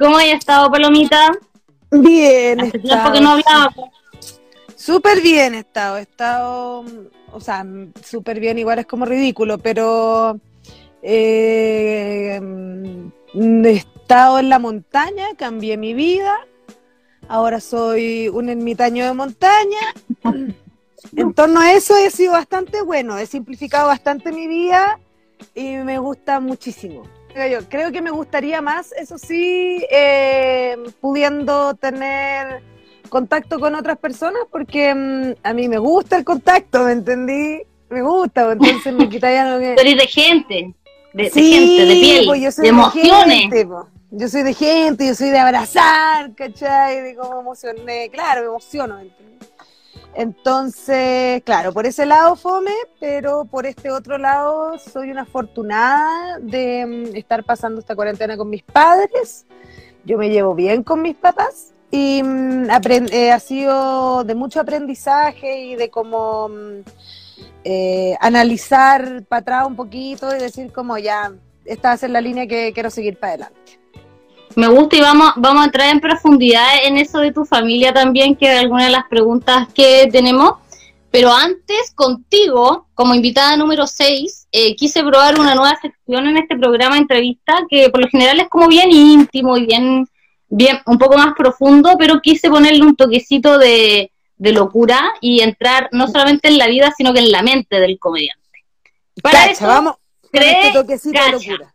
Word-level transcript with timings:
¿Cómo 0.00 0.16
has 0.16 0.28
estado, 0.28 0.70
Palomita? 0.70 1.30
Bien, 1.90 2.58
Hace 2.58 2.78
tiempo 2.78 3.12
que 3.12 3.20
no 3.20 3.32
hablaba. 3.32 3.74
Súper 4.74 5.20
bien 5.20 5.54
he 5.54 5.58
estado, 5.58 5.98
he 5.98 6.00
estado, 6.00 6.84
o 7.30 7.40
sea, 7.40 7.66
súper 8.02 8.40
bien, 8.40 8.58
igual 8.58 8.78
es 8.78 8.86
como 8.86 9.04
ridículo, 9.04 9.58
pero 9.58 10.40
eh, 11.02 12.40
he 13.34 13.70
estado 13.70 14.38
en 14.38 14.48
la 14.48 14.58
montaña, 14.58 15.26
cambié 15.36 15.76
mi 15.76 15.92
vida, 15.92 16.34
ahora 17.28 17.60
soy 17.60 18.28
un 18.28 18.48
ermitaño 18.48 19.04
de 19.04 19.12
montaña. 19.12 19.94
En 21.14 21.34
torno 21.34 21.60
a 21.60 21.72
eso 21.72 21.94
he 21.98 22.10
sido 22.10 22.32
bastante 22.32 22.80
bueno, 22.80 23.18
he 23.18 23.26
simplificado 23.26 23.88
bastante 23.88 24.32
mi 24.32 24.46
vida 24.46 24.98
y 25.54 25.76
me 25.76 25.98
gusta 25.98 26.40
muchísimo. 26.40 27.02
Yo 27.34 27.68
creo 27.68 27.92
que 27.92 28.02
me 28.02 28.10
gustaría 28.10 28.60
más, 28.60 28.92
eso 28.92 29.16
sí, 29.16 29.84
eh, 29.90 30.76
pudiendo 31.00 31.74
tener 31.74 32.62
contacto 33.08 33.58
con 33.60 33.74
otras 33.74 33.98
personas, 33.98 34.42
porque 34.50 34.94
mm, 34.94 35.34
a 35.42 35.52
mí 35.52 35.68
me 35.68 35.78
gusta 35.78 36.16
el 36.16 36.24
contacto, 36.24 36.84
¿me 36.84 36.92
entendí? 36.92 37.62
Me 37.88 38.02
gusta, 38.02 38.44
pues, 38.44 38.58
entonces 38.60 38.94
me 38.94 39.08
quitaría 39.10 39.52
lo 39.52 39.60
que... 39.60 39.74
Pero 39.76 39.90
de 39.96 40.06
gente, 40.06 40.74
de, 41.12 41.22
de 41.24 41.30
Sí, 41.30 41.52
gente, 41.52 41.86
de 41.86 42.00
piel, 42.00 42.26
pues, 42.26 42.40
yo 42.42 42.52
soy 42.52 42.62
de 42.62 42.68
emociones. 42.68 43.40
gente, 43.40 43.66
po. 43.66 43.88
yo 44.10 44.28
soy 44.28 44.42
de 44.42 44.54
gente, 44.54 45.06
yo 45.06 45.14
soy 45.14 45.30
de 45.30 45.38
abrazar, 45.38 46.34
¿cachai? 46.34 47.00
De 47.00 47.14
cómo 47.16 47.40
emocioné, 47.40 48.08
claro, 48.10 48.42
me 48.42 48.46
emociono, 48.48 48.96
¿me 48.96 49.02
entendí? 49.02 49.46
Entonces, 50.14 51.42
claro, 51.44 51.72
por 51.72 51.86
ese 51.86 52.04
lado 52.04 52.34
fome, 52.34 52.74
pero 52.98 53.44
por 53.44 53.66
este 53.66 53.90
otro 53.90 54.18
lado 54.18 54.78
soy 54.78 55.10
una 55.10 55.22
afortunada 55.22 56.38
de 56.40 56.84
mm, 56.86 57.16
estar 57.16 57.44
pasando 57.44 57.80
esta 57.80 57.94
cuarentena 57.94 58.36
con 58.36 58.50
mis 58.50 58.62
padres. 58.62 59.46
Yo 60.04 60.18
me 60.18 60.30
llevo 60.30 60.54
bien 60.54 60.82
con 60.82 61.02
mis 61.02 61.16
papás 61.16 61.74
y 61.90 62.22
mm, 62.22 62.68
eh, 63.12 63.32
ha 63.32 63.40
sido 63.40 64.24
de 64.24 64.34
mucho 64.34 64.60
aprendizaje 64.60 65.60
y 65.60 65.76
de 65.76 65.90
cómo 65.90 66.48
mm, 66.48 66.80
eh, 67.64 68.16
analizar 68.20 69.24
para 69.24 69.40
atrás 69.40 69.66
un 69.66 69.76
poquito 69.76 70.34
y 70.34 70.40
decir 70.40 70.72
como 70.72 70.98
ya, 70.98 71.32
esta 71.64 71.96
va 71.96 72.08
la 72.08 72.20
línea 72.20 72.46
que 72.46 72.72
quiero 72.72 72.90
seguir 72.90 73.18
para 73.18 73.34
adelante. 73.34 73.79
Me 74.56 74.68
gusta 74.68 74.96
y 74.96 75.00
vamos, 75.00 75.32
vamos 75.36 75.62
a 75.62 75.66
entrar 75.66 75.90
en 75.90 76.00
profundidad 76.00 76.66
en 76.84 76.96
eso 76.96 77.18
de 77.18 77.32
tu 77.32 77.44
familia 77.44 77.92
también, 77.92 78.36
que 78.36 78.52
es 78.52 78.60
alguna 78.60 78.86
de 78.86 78.90
las 78.90 79.04
preguntas 79.08 79.68
que 79.74 80.08
tenemos. 80.10 80.54
Pero 81.10 81.32
antes, 81.32 81.92
contigo, 81.94 82.86
como 82.94 83.14
invitada 83.14 83.56
número 83.56 83.86
6, 83.86 84.48
quise 84.76 85.02
probar 85.02 85.40
una 85.40 85.54
nueva 85.54 85.76
sección 85.80 86.28
en 86.28 86.36
este 86.36 86.56
programa 86.56 86.94
de 86.94 87.02
entrevista, 87.02 87.64
que 87.68 87.90
por 87.90 88.00
lo 88.00 88.08
general 88.08 88.38
es 88.38 88.48
como 88.48 88.68
bien 88.68 88.92
íntimo 88.92 89.56
y 89.56 89.66
bien, 89.66 90.06
bien 90.48 90.80
un 90.86 90.98
poco 90.98 91.16
más 91.16 91.34
profundo, 91.36 91.96
pero 91.98 92.20
quise 92.20 92.48
ponerle 92.48 92.82
un 92.82 92.94
toquecito 92.94 93.58
de, 93.58 94.12
de 94.36 94.52
locura 94.52 95.12
y 95.20 95.40
entrar 95.40 95.88
no 95.92 96.06
solamente 96.06 96.48
en 96.48 96.58
la 96.58 96.66
vida, 96.66 96.92
sino 96.96 97.12
que 97.12 97.20
en 97.20 97.32
la 97.32 97.42
mente 97.42 97.80
del 97.80 97.98
comediante. 97.98 98.40
Para 99.20 99.40
Cacha, 99.40 99.50
eso, 99.50 99.66
vamos 99.66 99.94
cree, 100.30 100.66
este 100.66 100.78
toquecito 100.78 101.22
de 101.22 101.32
locura. 101.32 101.74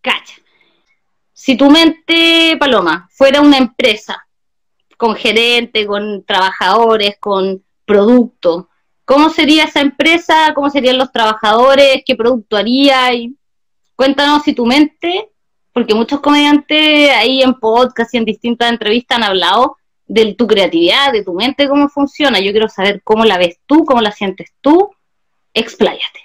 Cacha. 0.00 0.34
Si 1.42 1.56
tu 1.56 1.70
mente, 1.70 2.54
Paloma, 2.60 3.08
fuera 3.12 3.40
una 3.40 3.56
empresa 3.56 4.26
con 4.98 5.16
gerente, 5.16 5.86
con 5.86 6.22
trabajadores, 6.26 7.16
con 7.18 7.64
producto, 7.86 8.68
¿cómo 9.06 9.30
sería 9.30 9.64
esa 9.64 9.80
empresa? 9.80 10.52
¿Cómo 10.54 10.68
serían 10.68 10.98
los 10.98 11.10
trabajadores? 11.10 12.02
¿Qué 12.04 12.14
producto 12.14 12.58
haría? 12.58 13.14
Y 13.14 13.34
cuéntanos 13.96 14.42
si 14.42 14.52
tu 14.52 14.66
mente, 14.66 15.30
porque 15.72 15.94
muchos 15.94 16.20
comediantes 16.20 17.10
ahí 17.12 17.40
en 17.40 17.54
podcast 17.54 18.12
y 18.12 18.18
en 18.18 18.26
distintas 18.26 18.70
entrevistas 18.70 19.16
han 19.16 19.24
hablado 19.24 19.78
de 20.06 20.34
tu 20.34 20.46
creatividad, 20.46 21.10
de 21.10 21.24
tu 21.24 21.32
mente, 21.32 21.70
cómo 21.70 21.88
funciona. 21.88 22.38
Yo 22.38 22.50
quiero 22.50 22.68
saber 22.68 23.00
cómo 23.02 23.24
la 23.24 23.38
ves 23.38 23.58
tú, 23.64 23.86
cómo 23.86 24.02
la 24.02 24.12
sientes 24.12 24.52
tú. 24.60 24.90
Expláyate. 25.54 26.20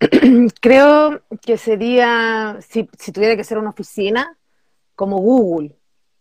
Creo 0.60 1.22
que 1.42 1.58
sería, 1.58 2.58
si, 2.66 2.88
si 2.98 3.12
tuviera 3.12 3.36
que 3.36 3.44
ser 3.44 3.58
una 3.58 3.70
oficina, 3.70 4.36
como 4.94 5.18
Google, 5.18 5.76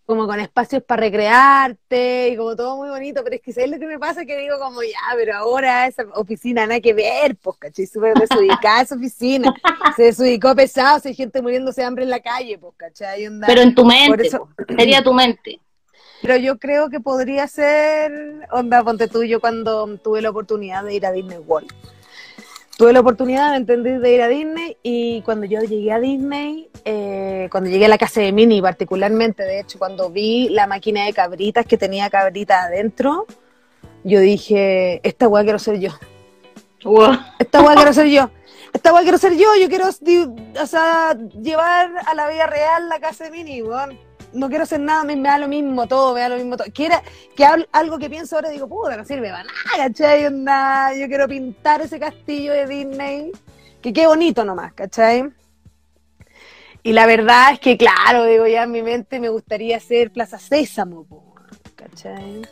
como 0.06 0.26
con 0.26 0.40
espacios 0.40 0.84
para 0.84 1.02
recrearte 1.02 2.30
y 2.30 2.38
como 2.38 2.56
todo 2.56 2.78
muy 2.78 2.90
bonito, 2.90 3.24
pero 3.24 3.36
es 3.36 3.42
que 3.42 3.52
¿sabes 3.52 3.70
lo 3.72 3.78
que 3.80 3.88
me 3.88 4.00
pasa? 4.00 4.26
Que 4.26 4.38
digo 4.38 4.58
como, 4.58 4.82
ya, 4.82 4.98
pero 5.16 5.36
ahora 5.36 5.86
esa 5.88 6.06
oficina 6.16 6.66
nada 6.66 6.80
que 6.80 6.94
ver, 6.94 7.36
pues, 7.36 7.58
¿cachai? 7.58 7.86
Súper 7.88 8.14
desubicada 8.14 8.82
esa 8.82 8.96
oficina, 8.96 9.54
se 9.96 10.04
desubicó 10.04 10.56
pesado, 10.56 11.00
si 11.00 11.10
hay 11.10 11.16
gente 11.16 11.42
muriéndose 11.42 11.82
de 11.82 11.88
hambre 11.88 12.04
en 12.06 12.10
la 12.10 12.22
calle, 12.22 12.58
pues, 12.58 12.74
¿cachai? 12.78 13.28
Onda- 13.28 13.48
Pero 13.48 13.62
en 13.62 13.76
tu 13.76 13.84
mente, 13.86 14.28
eso- 14.28 14.48
sería 14.78 15.04
tu 15.04 15.14
mente. 15.14 15.60
Pero 16.22 16.38
yo 16.38 16.58
creo 16.58 16.90
que 16.90 17.00
podría 17.00 17.48
ser, 17.48 18.12
onda, 18.52 18.84
ponte 18.84 19.08
tú, 19.08 19.24
yo 19.24 19.40
cuando 19.40 19.86
tuve 19.98 20.22
la 20.22 20.30
oportunidad 20.32 20.84
de 20.84 20.96
ir 20.96 21.06
a 21.06 21.12
Disney 21.12 21.38
World. 21.38 21.72
Tuve 22.78 22.94
la 22.94 23.00
oportunidad, 23.00 23.50
¿me 23.52 23.58
entendés?, 23.58 24.00
de 24.02 24.14
ir 24.14 24.22
a 24.22 24.28
Disney 24.28 24.78
y 24.84 25.24
cuando 25.24 25.48
yo 25.48 25.62
llegué 25.62 25.92
a 25.92 26.00
Disney, 26.00 26.70
eh, 26.86 27.48
cuando 27.52 27.72
llegué 27.72 27.86
a 27.86 27.90
la 27.90 27.98
casa 27.98 28.22
de 28.22 28.32
Minnie 28.32 28.62
particularmente, 28.62 29.42
de 29.42 29.62
hecho, 29.62 29.80
cuando 29.80 30.12
vi 30.12 30.50
la 30.50 30.68
máquina 30.68 31.06
de 31.06 31.14
cabritas 31.14 31.66
que 31.66 31.76
tenía 31.76 32.08
cabritas 32.12 32.66
adentro, 32.66 33.26
yo 34.04 34.20
dije, 34.20 35.02
esta 35.02 35.28
weá 35.28 35.44
quiero 35.44 35.58
ser 35.58 35.80
yo. 35.80 35.90
Wow. 36.84 37.18
Esta 37.40 37.64
weá 37.64 37.76
quiero 37.76 37.94
ser 37.94 38.08
yo. 38.08 38.30
Esta 38.74 38.94
weá 38.94 39.02
quiero 39.02 39.18
ser 39.18 39.34
yo. 39.34 39.48
Yo 39.60 39.68
quiero 39.70 39.88
o 39.88 40.66
sea, 40.68 41.18
llevar 41.42 41.92
a 42.06 42.14
la 42.14 42.30
vida 42.30 42.46
real 42.46 42.90
la 42.90 43.00
casa 43.00 43.24
de 43.24 43.32
Minnie, 43.32 43.64
weón. 43.64 43.98
No 44.34 44.50
quiero 44.50 44.64
hacer 44.64 44.80
nada, 44.80 45.04
me, 45.04 45.16
me 45.16 45.30
da 45.30 45.38
lo 45.38 45.48
mismo 45.48 45.88
todo, 45.88 46.14
me 46.14 46.22
da 46.22 46.30
lo 46.30 46.36
mismo 46.36 46.58
todo. 46.58 46.68
Quiera, 46.74 47.02
que 47.36 47.46
algo 47.46 47.98
que 47.98 48.10
pienso 48.10 48.36
ahora 48.36 48.50
digo, 48.50 48.68
puta, 48.68 48.98
no 48.98 49.06
sirve 49.06 49.30
para 49.30 49.44
nada, 49.44 49.88
¿cachai? 49.88 50.26
Onda, 50.26 50.94
yo 50.96 51.08
quiero 51.08 51.28
pintar 51.28 51.82
ese 51.82 52.00
castillo 52.00 52.54
de 52.54 52.68
Disney, 52.68 53.32
que 53.82 53.94
quede 53.94 54.08
bonito 54.08 54.44
nomás, 54.44 54.74
¿cachai? 54.74 55.32
Y 56.84 56.94
la 56.94 57.06
verdad 57.06 57.54
es 57.54 57.60
que, 57.60 57.78
claro, 57.78 58.26
digo, 58.26 58.48
ya 58.48 58.64
en 58.64 58.72
mi 58.72 58.82
mente 58.82 59.20
me 59.20 59.30
gustaría 59.30 59.78
hacer 59.78 60.12
Plaza 60.12 60.40
Sésamo, 60.40 61.06
¿cachai? 61.76 62.44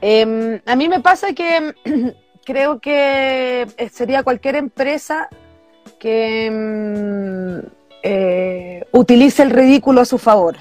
Em, 0.00 0.60
a 0.66 0.76
mí 0.76 0.88
me 0.88 1.00
pasa 1.00 1.32
que 1.32 1.74
creo 2.44 2.80
que 2.80 3.66
eh, 3.76 3.88
sería 3.90 4.22
cualquier 4.22 4.56
empresa 4.56 5.28
que 5.98 6.50
mm, 6.50 7.66
eh, 8.02 8.84
utilice 8.92 9.42
el 9.42 9.50
ridículo 9.50 10.02
a 10.02 10.04
su 10.04 10.18
favor. 10.18 10.56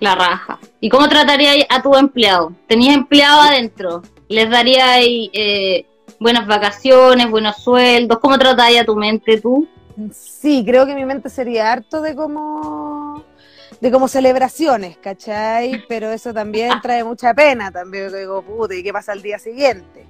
La 0.00 0.14
raja. 0.14 0.58
¿Y 0.80 0.88
cómo 0.88 1.08
trataría 1.08 1.66
a 1.68 1.82
tu 1.82 1.94
empleado? 1.94 2.52
¿Tenías 2.66 2.96
empleado 2.96 3.40
adentro? 3.40 4.02
¿Les 4.28 4.50
daría 4.50 5.00
eh, 5.02 5.86
buenas 6.20 6.46
vacaciones, 6.46 7.30
buenos 7.30 7.56
sueldos? 7.56 8.18
¿Cómo 8.18 8.38
trataría 8.38 8.82
a 8.82 8.84
tu 8.84 8.96
mente 8.96 9.40
tú? 9.40 9.66
Sí, 10.12 10.62
creo 10.66 10.84
que 10.84 10.94
mi 10.94 11.04
mente 11.04 11.30
sería 11.30 11.72
harto 11.72 12.02
de 12.02 12.14
como 12.14 13.24
de 13.80 13.90
como 13.90 14.08
celebraciones, 14.08 14.96
¿cachai? 14.98 15.84
Pero 15.88 16.10
eso 16.10 16.32
también 16.32 16.72
trae 16.82 17.04
mucha 17.04 17.34
pena, 17.34 17.70
también 17.70 18.12
digo, 18.12 18.42
puta, 18.42 18.74
¿y 18.74 18.82
qué 18.82 18.92
pasa 18.92 19.12
al 19.12 19.22
día 19.22 19.38
siguiente? 19.38 20.05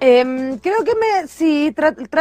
Em, 0.00 0.58
creo 0.60 0.84
que 0.84 0.94
me, 0.94 1.26
sí, 1.26 1.74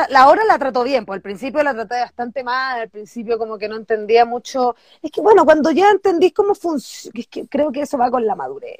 la 0.09 0.27
hora 0.29 0.43
la 0.45 0.57
trató 0.57 0.83
bien, 0.83 1.05
pues 1.05 1.17
al 1.17 1.21
principio 1.21 1.61
la 1.61 1.73
traté 1.75 1.95
bastante 1.99 2.43
mal, 2.43 2.79
al 2.81 2.89
principio 2.89 3.37
como 3.37 3.57
que 3.59 3.67
no 3.69 3.75
entendía 3.75 4.25
mucho, 4.25 4.75
es 5.01 5.11
que 5.11 5.21
bueno, 5.21 5.45
cuando 5.45 5.69
ya 5.71 5.91
entendís 5.91 6.33
cómo 6.33 6.55
funciona, 6.55 7.13
creo 7.49 7.71
que 7.71 7.81
eso 7.81 7.97
va 7.99 8.09
con 8.09 8.25
la 8.25 8.35
madurez. 8.35 8.75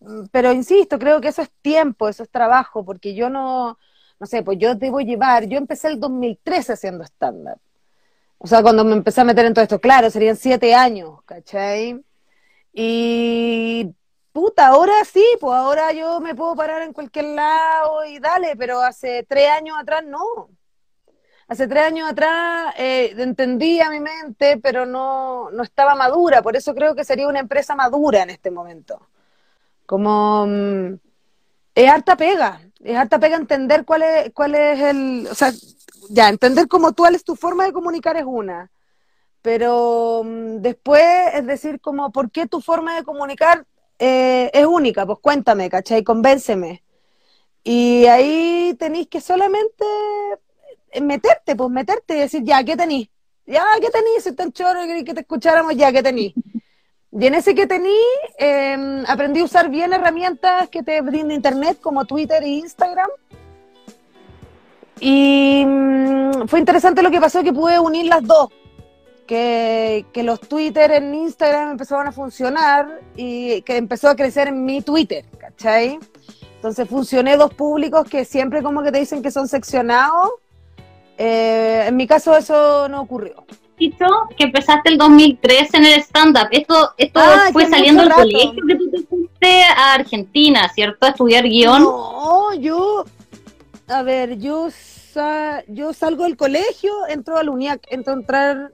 Mm, 0.00 0.26
Pero 0.32 0.52
insisto, 0.52 0.98
creo 0.98 1.20
que 1.20 1.28
eso 1.28 1.42
es 1.42 1.50
tiempo, 1.62 2.08
eso 2.08 2.22
es 2.24 2.30
trabajo, 2.30 2.84
porque 2.84 3.14
yo 3.14 3.30
no, 3.30 3.78
no 4.20 4.26
sé, 4.26 4.42
pues 4.42 4.58
yo 4.58 4.74
debo 4.74 5.00
llevar, 5.00 5.46
yo 5.46 5.58
empecé 5.58 5.88
el 5.88 6.00
2013 6.00 6.72
haciendo 6.74 7.04
stand-up. 7.04 7.60
O 8.38 8.46
sea, 8.48 8.62
cuando 8.62 8.84
me 8.84 8.94
empecé 8.94 9.20
a 9.20 9.24
meter 9.24 9.46
en 9.46 9.54
todo 9.54 9.62
esto, 9.64 9.80
claro, 9.80 10.10
serían 10.10 10.36
siete 10.36 10.74
años, 10.74 11.22
¿cachai? 11.24 12.04
Y 12.72 13.94
puta, 14.32 14.68
ahora 14.68 15.04
sí, 15.04 15.24
pues 15.40 15.54
ahora 15.54 15.92
yo 15.92 16.20
me 16.20 16.34
puedo 16.34 16.56
parar 16.56 16.82
en 16.82 16.92
cualquier 16.92 17.26
lado 17.26 18.04
y 18.04 18.18
dale, 18.18 18.56
pero 18.56 18.80
hace 18.80 19.24
tres 19.28 19.50
años 19.50 19.76
atrás 19.78 20.04
no. 20.04 20.48
Hace 21.48 21.68
tres 21.68 21.84
años 21.84 22.08
atrás 22.10 22.74
eh, 22.78 23.14
entendía 23.18 23.90
mi 23.90 24.00
mente, 24.00 24.58
pero 24.62 24.86
no, 24.86 25.50
no 25.50 25.62
estaba 25.62 25.94
madura, 25.94 26.42
por 26.42 26.56
eso 26.56 26.74
creo 26.74 26.94
que 26.94 27.04
sería 27.04 27.28
una 27.28 27.40
empresa 27.40 27.74
madura 27.74 28.22
en 28.22 28.30
este 28.30 28.50
momento. 28.50 29.06
Como 29.86 30.46
mm, 30.46 30.94
es 31.74 31.90
harta 31.90 32.16
pega, 32.16 32.60
es 32.80 32.96
harta 32.96 33.18
pega 33.18 33.36
entender 33.36 33.84
cuál 33.84 34.02
es, 34.02 34.32
cuál 34.32 34.54
es 34.54 34.80
el, 34.80 35.28
o 35.30 35.34
sea, 35.34 35.52
ya, 36.10 36.28
entender 36.28 36.68
cómo 36.68 36.94
cuál 36.94 37.14
es 37.14 37.24
tu 37.24 37.36
forma 37.36 37.64
de 37.64 37.72
comunicar 37.72 38.16
es 38.16 38.24
una, 38.26 38.70
pero 39.42 40.22
mm, 40.24 40.58
después 40.62 41.02
es 41.34 41.46
decir 41.46 41.80
como, 41.80 42.12
¿por 42.12 42.30
qué 42.30 42.46
tu 42.46 42.60
forma 42.60 42.96
de 42.96 43.04
comunicar 43.04 43.66
eh, 43.98 44.50
es 44.52 44.66
única? 44.66 45.06
Pues 45.06 45.18
cuéntame, 45.20 45.70
¿cachai? 45.70 46.02
Convénceme. 46.02 46.82
Y 47.64 48.06
ahí 48.06 48.74
tenéis 48.78 49.08
que 49.08 49.20
solamente 49.20 49.84
meterte, 51.00 51.56
pues 51.56 51.70
meterte 51.70 52.16
y 52.16 52.20
decir, 52.20 52.42
ya, 52.44 52.62
¿qué 52.64 52.76
tenéis? 52.76 53.08
Ya, 53.46 53.64
¿qué 53.80 53.90
tenís? 53.90 54.24
Si 54.24 54.32
tan 54.32 54.52
choro 54.52 54.80
que 55.04 55.14
te 55.14 55.20
escucháramos, 55.20 55.76
ya, 55.76 55.92
¿qué 55.92 56.02
tenís? 56.02 56.34
Y 57.12 57.26
en 57.26 57.34
ese 57.34 57.54
que 57.54 57.66
tení, 57.66 57.94
em, 58.38 59.04
aprendí 59.06 59.40
a 59.40 59.44
usar 59.44 59.68
bien 59.68 59.92
herramientas 59.92 60.70
que 60.70 60.82
te 60.82 61.00
brinda 61.02 61.34
Internet, 61.34 61.78
como 61.80 62.06
Twitter 62.06 62.42
e 62.42 62.48
Instagram. 62.48 63.10
Y 64.98 65.64
mm, 65.66 66.46
fue 66.48 66.58
interesante 66.58 67.02
lo 67.02 67.10
que 67.10 67.20
pasó, 67.20 67.42
que 67.42 67.52
pude 67.52 67.78
unir 67.78 68.06
las 68.06 68.22
dos. 68.22 68.48
Que, 69.32 70.04
que, 70.12 70.22
los 70.22 70.40
Twitter 70.40 70.90
en 70.90 71.14
Instagram 71.14 71.70
empezaron 71.70 72.06
a 72.06 72.12
funcionar 72.12 73.00
y 73.16 73.62
que 73.62 73.78
empezó 73.78 74.10
a 74.10 74.14
crecer 74.14 74.48
en 74.48 74.62
mi 74.66 74.82
Twitter, 74.82 75.24
¿cachai? 75.38 75.98
Entonces 76.56 76.86
funcioné 76.86 77.38
dos 77.38 77.54
públicos 77.54 78.06
que 78.06 78.26
siempre 78.26 78.62
como 78.62 78.82
que 78.82 78.92
te 78.92 78.98
dicen 78.98 79.22
que 79.22 79.30
son 79.30 79.48
seccionados. 79.48 80.32
Eh, 81.16 81.84
en 81.86 81.96
mi 81.96 82.06
caso 82.06 82.36
eso 82.36 82.90
no 82.90 83.00
ocurrió 83.00 83.46
que 84.36 84.44
empezaste 84.44 84.90
el 84.90 84.98
2003 84.98 85.74
en 85.74 85.84
el 85.84 85.92
stand-up. 86.00 86.48
Esto, 86.50 86.94
esto 86.96 87.20
ah, 87.20 87.48
fue 87.52 87.66
saliendo 87.66 88.02
del 88.02 88.12
colegio 88.12 88.62
que 88.66 88.76
tú 88.76 88.90
te 88.90 89.02
fuiste 89.02 89.62
a 89.64 89.94
Argentina, 89.94 90.68
¿cierto? 90.74 91.06
A 91.06 91.10
estudiar 91.10 91.44
guion. 91.44 91.82
No, 91.82 92.54
yo, 92.54 93.04
a 93.88 94.02
ver, 94.02 94.38
yo, 94.38 94.68
yo 95.68 95.92
salgo 95.92 96.24
del 96.24 96.36
colegio, 96.36 96.92
entro 97.08 97.36
al 97.36 97.48
UNIAC, 97.48 97.86
entro 97.90 98.12
a 98.12 98.16
entrar, 98.16 98.72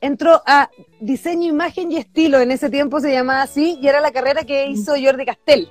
entro 0.00 0.42
a 0.46 0.70
diseño, 1.00 1.48
imagen 1.48 1.92
y 1.92 1.96
estilo. 1.96 2.40
En 2.40 2.50
ese 2.50 2.70
tiempo 2.70 3.00
se 3.00 3.12
llamaba 3.12 3.42
así 3.42 3.78
y 3.80 3.88
era 3.88 4.00
la 4.00 4.12
carrera 4.12 4.44
que 4.44 4.66
hizo 4.66 4.92
Jordi 5.00 5.24
Castell. 5.24 5.70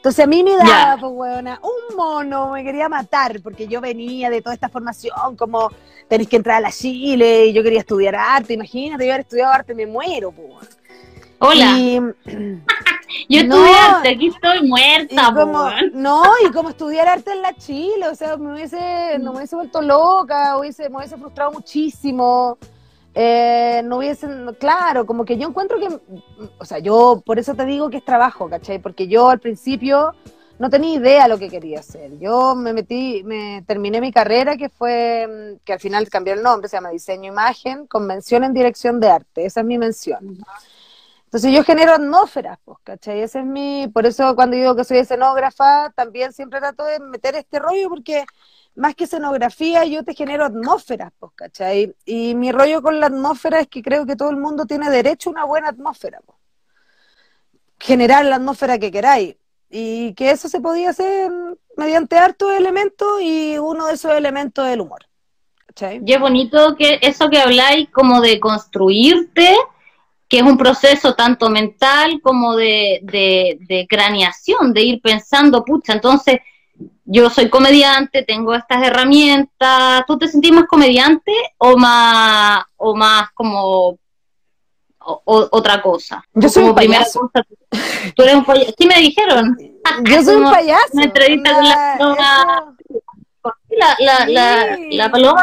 Entonces 0.00 0.24
a 0.24 0.26
mí 0.26 0.42
me 0.42 0.56
daba, 0.56 0.96
pues, 0.98 1.44
un 1.62 1.94
mono, 1.94 2.52
me 2.52 2.64
quería 2.64 2.88
matar, 2.88 3.38
porque 3.42 3.68
yo 3.68 3.82
venía 3.82 4.30
de 4.30 4.40
toda 4.40 4.54
esta 4.54 4.70
formación, 4.70 5.36
como 5.36 5.70
tenés 6.08 6.26
que 6.26 6.36
entrar 6.36 6.56
a 6.56 6.60
la 6.60 6.72
Chile, 6.72 7.48
y 7.48 7.52
yo 7.52 7.62
quería 7.62 7.80
estudiar 7.80 8.16
arte, 8.16 8.54
imagínate, 8.54 9.04
yo 9.04 9.12
haber 9.12 9.26
estudiado 9.26 9.52
arte, 9.52 9.74
me 9.74 9.86
muero, 9.86 10.32
pues. 10.32 10.78
Hola. 11.38 11.76
yo 13.28 13.40
estudié 13.40 13.74
arte, 13.74 14.08
aquí 14.08 14.28
estoy 14.28 14.66
muerta, 14.66 15.34
como, 15.34 15.68
No, 15.92 16.22
y 16.46 16.50
como 16.50 16.70
estudiar 16.70 17.06
arte 17.06 17.32
en 17.32 17.42
la 17.42 17.54
Chile, 17.54 18.08
o 18.10 18.14
sea, 18.14 18.38
me 18.38 18.54
hubiese, 18.54 19.18
no 19.18 19.32
me 19.32 19.40
hubiese 19.40 19.54
vuelto 19.54 19.82
loca, 19.82 20.56
hubiese, 20.56 20.88
me 20.88 20.96
hubiese 20.96 21.18
frustrado 21.18 21.52
muchísimo 21.52 22.56
eh, 23.14 23.82
no 23.84 23.98
hubiesen, 23.98 24.54
claro, 24.58 25.04
como 25.06 25.24
que 25.24 25.36
yo 25.36 25.48
encuentro 25.48 25.78
que, 25.78 25.88
o 26.58 26.64
sea, 26.64 26.78
yo 26.78 27.22
por 27.24 27.38
eso 27.38 27.54
te 27.54 27.64
digo 27.66 27.90
que 27.90 27.98
es 27.98 28.04
trabajo, 28.04 28.48
¿cachai? 28.48 28.78
Porque 28.78 29.08
yo 29.08 29.28
al 29.28 29.40
principio 29.40 30.14
no 30.60 30.70
tenía 30.70 30.94
idea 30.96 31.26
lo 31.26 31.38
que 31.38 31.48
quería 31.48 31.80
hacer. 31.80 32.18
Yo 32.18 32.54
me 32.54 32.72
metí, 32.72 33.22
me 33.24 33.64
terminé 33.66 34.00
mi 34.00 34.12
carrera 34.12 34.56
que 34.56 34.68
fue, 34.68 35.58
que 35.64 35.72
al 35.72 35.80
final 35.80 36.08
cambió 36.08 36.34
el 36.34 36.42
nombre, 36.42 36.68
se 36.68 36.76
llama 36.76 36.90
Diseño 36.90 37.32
Imagen, 37.32 37.86
Convención 37.86 38.44
en 38.44 38.54
Dirección 38.54 39.00
de 39.00 39.10
Arte, 39.10 39.46
esa 39.46 39.60
es 39.60 39.66
mi 39.66 39.78
mención. 39.78 40.38
Entonces 41.24 41.52
yo 41.52 41.64
genero 41.64 41.92
atmósferas, 41.92 42.58
pues, 42.64 42.78
¿cachai? 42.84 43.20
Ese 43.20 43.38
es 43.38 43.46
mi, 43.46 43.88
por 43.88 44.04
eso 44.04 44.34
cuando 44.34 44.56
digo 44.56 44.76
que 44.76 44.84
soy 44.84 44.98
escenógrafa, 44.98 45.90
también 45.96 46.32
siempre 46.32 46.60
trato 46.60 46.84
de 46.84 47.00
meter 47.00 47.36
este 47.36 47.58
rollo 47.58 47.88
porque 47.88 48.24
más 48.74 48.94
que 48.94 49.04
escenografía, 49.04 49.84
yo 49.84 50.04
te 50.04 50.14
genero 50.14 50.44
atmósferas, 50.44 51.12
pues. 51.18 51.32
Y 52.04 52.34
mi 52.34 52.52
rollo 52.52 52.82
con 52.82 53.00
la 53.00 53.06
atmósfera 53.06 53.60
es 53.60 53.68
que 53.68 53.82
creo 53.82 54.06
que 54.06 54.16
todo 54.16 54.30
el 54.30 54.36
mundo 54.36 54.66
tiene 54.66 54.90
derecho 54.90 55.30
a 55.30 55.32
una 55.32 55.44
buena 55.44 55.68
atmósfera, 55.68 56.20
pues. 56.24 56.38
Generar 57.78 58.24
la 58.24 58.36
atmósfera 58.36 58.78
que 58.78 58.90
queráis. 58.90 59.36
Y 59.70 60.14
que 60.14 60.30
eso 60.30 60.48
se 60.48 60.60
podía 60.60 60.90
hacer 60.90 61.30
mediante 61.76 62.18
hartos 62.18 62.50
elementos 62.52 63.20
y 63.22 63.56
uno 63.58 63.86
de 63.86 63.94
esos 63.94 64.12
elementos 64.12 64.66
es 64.66 64.74
el 64.74 64.80
humor. 64.80 65.06
¿cachai? 65.66 66.02
Y 66.04 66.12
es 66.12 66.20
bonito 66.20 66.74
que 66.76 66.98
eso 67.00 67.30
que 67.30 67.38
habláis 67.38 67.88
como 67.90 68.20
de 68.20 68.40
construirte, 68.40 69.54
que 70.28 70.38
es 70.38 70.42
un 70.42 70.58
proceso 70.58 71.14
tanto 71.14 71.50
mental 71.50 72.20
como 72.22 72.56
de, 72.56 73.00
de, 73.02 73.58
de 73.60 73.86
craneación, 73.88 74.72
de 74.72 74.82
ir 74.82 75.00
pensando, 75.00 75.64
pucha, 75.64 75.92
entonces 75.92 76.40
yo 77.12 77.28
soy 77.28 77.50
comediante, 77.50 78.22
tengo 78.22 78.54
estas 78.54 78.86
herramientas. 78.86 80.04
¿Tú 80.06 80.16
te 80.16 80.28
sentís 80.28 80.52
más 80.52 80.66
comediante 80.66 81.32
o 81.58 81.76
más, 81.76 82.62
o 82.76 82.94
más 82.94 83.30
como 83.32 83.98
otra 85.00 85.82
cosa? 85.82 86.24
Yo 86.34 86.48
soy 86.48 86.64
un 86.64 86.74
payaso. 86.74 87.20
Cosa, 87.20 87.44
tú 88.14 88.22
eres 88.22 88.36
un 88.36 88.44
payaso. 88.44 88.72
¿Qué 88.78 88.86
me 88.86 88.94
dijeron? 88.98 89.58
Yo 90.04 90.22
soy 90.22 90.36
un 90.36 90.52
payaso. 90.52 90.86
Una 90.92 91.04
entrevista 91.04 91.52
con 91.52 91.64
la, 91.64 91.96
la, 93.70 93.96
la, 93.98 94.26
la, 94.28 94.78
la 94.92 95.10
paloma. 95.10 95.42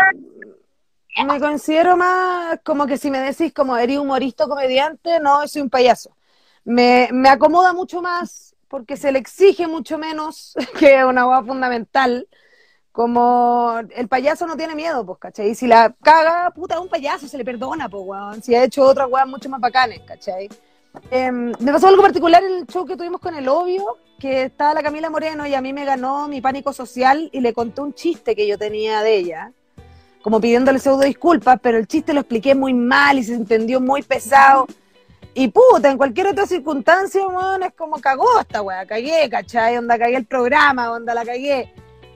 Me 1.26 1.40
considero 1.42 1.98
más 1.98 2.60
como 2.64 2.88
que 2.88 2.98
si 2.98 3.12
me 3.12 3.20
decís 3.20 3.52
como 3.52 3.76
eres 3.76 3.98
humorista 3.98 4.46
o 4.46 4.48
comediante, 4.48 5.20
no, 5.20 5.46
soy 5.50 5.64
un 5.64 5.70
payaso. 5.70 6.16
Me, 6.64 7.10
me 7.12 7.28
acomoda 7.28 7.74
mucho 7.74 8.02
más 8.02 8.47
porque 8.68 8.98
se 8.98 9.12
le 9.12 9.20
exige 9.20 9.68
mucho 9.68 9.98
menos, 9.98 10.54
que 10.80 11.04
una 11.06 11.28
hueá 11.28 11.44
fundamental. 11.44 12.28
Como 12.92 13.76
el 13.96 14.08
payaso 14.08 14.48
no 14.48 14.58
tiene 14.58 14.74
miedo, 14.74 15.06
pues, 15.06 15.20
¿cachai? 15.20 15.52
Y 15.52 15.56
si 15.56 15.68
la 15.68 15.96
caga, 16.02 16.50
puta, 16.50 16.80
un 16.80 16.90
payaso, 16.90 17.28
se 17.28 17.38
le 17.38 17.46
perdona, 17.46 17.88
pues, 17.88 18.04
weón. 18.04 18.42
Si 18.42 18.56
ha 18.56 18.64
hecho 18.64 18.84
otra 18.84 19.06
weá 19.06 19.26
mucho 19.26 19.50
más 19.50 19.62
bacanes, 19.62 20.02
¿cachai? 20.02 20.50
Em, 21.12 21.54
me 21.60 21.72
pasó 21.72 21.88
algo 21.88 22.02
particular 22.02 22.44
en 22.44 22.54
el 22.54 22.68
show 22.68 22.86
que 22.86 22.98
tuvimos 22.98 23.22
con 23.22 23.36
el 23.36 23.48
obvio, 23.48 23.98
que 24.20 24.44
estaba 24.44 24.74
la 24.74 24.84
Camila 24.84 25.10
Moreno 25.10 25.46
y 25.46 25.54
a 25.54 25.62
mí 25.62 25.74
me 25.74 25.86
ganó 25.86 26.28
mi 26.28 26.42
pánico 26.42 26.74
social 26.74 27.30
y 27.32 27.40
le 27.42 27.54
conté 27.54 27.82
un 27.82 27.94
chiste 27.94 28.36
que 28.36 28.48
yo 28.48 28.58
tenía 28.58 29.02
de 29.02 29.16
ella, 29.16 29.52
como 30.22 30.42
pidiéndole 30.42 30.80
pseudo 30.80 31.02
disculpas, 31.02 31.60
pero 31.62 31.78
el 31.78 31.88
chiste 31.88 32.14
lo 32.14 32.22
expliqué 32.22 32.56
muy 32.56 32.74
mal 32.74 33.20
y 33.20 33.24
se 33.24 33.36
entendió 33.36 33.80
muy 33.80 34.02
pesado. 34.02 34.68
Y 35.40 35.50
puta, 35.50 35.92
en 35.92 35.98
cualquier 35.98 36.26
otra 36.26 36.48
circunstancia, 36.48 37.28
weón, 37.28 37.62
es 37.62 37.72
como 37.74 38.02
cagó 38.02 38.40
esta 38.40 38.64
weá, 38.64 38.88
cagué, 38.88 39.30
¿cachai? 39.30 39.78
Onda, 39.78 39.96
cagué 39.96 40.16
el 40.16 40.26
programa, 40.26 40.92
onda, 40.92 41.14
la 41.14 41.24
cagué. 41.24 41.72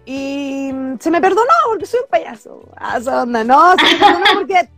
Y 0.07 0.71
se 1.00 1.12
me 1.12 1.21
perdonó 1.21 1.53
porque 1.68 1.85
soy 1.85 2.00
un 2.00 2.09
payaso. 2.09 2.63
Ah, 2.75 2.97
esa 2.97 3.21
onda, 3.21 3.44
no, 3.44 3.75
se 3.77 3.94
me 3.94 4.00
perdonó 4.00 4.25
porque, 4.33 4.69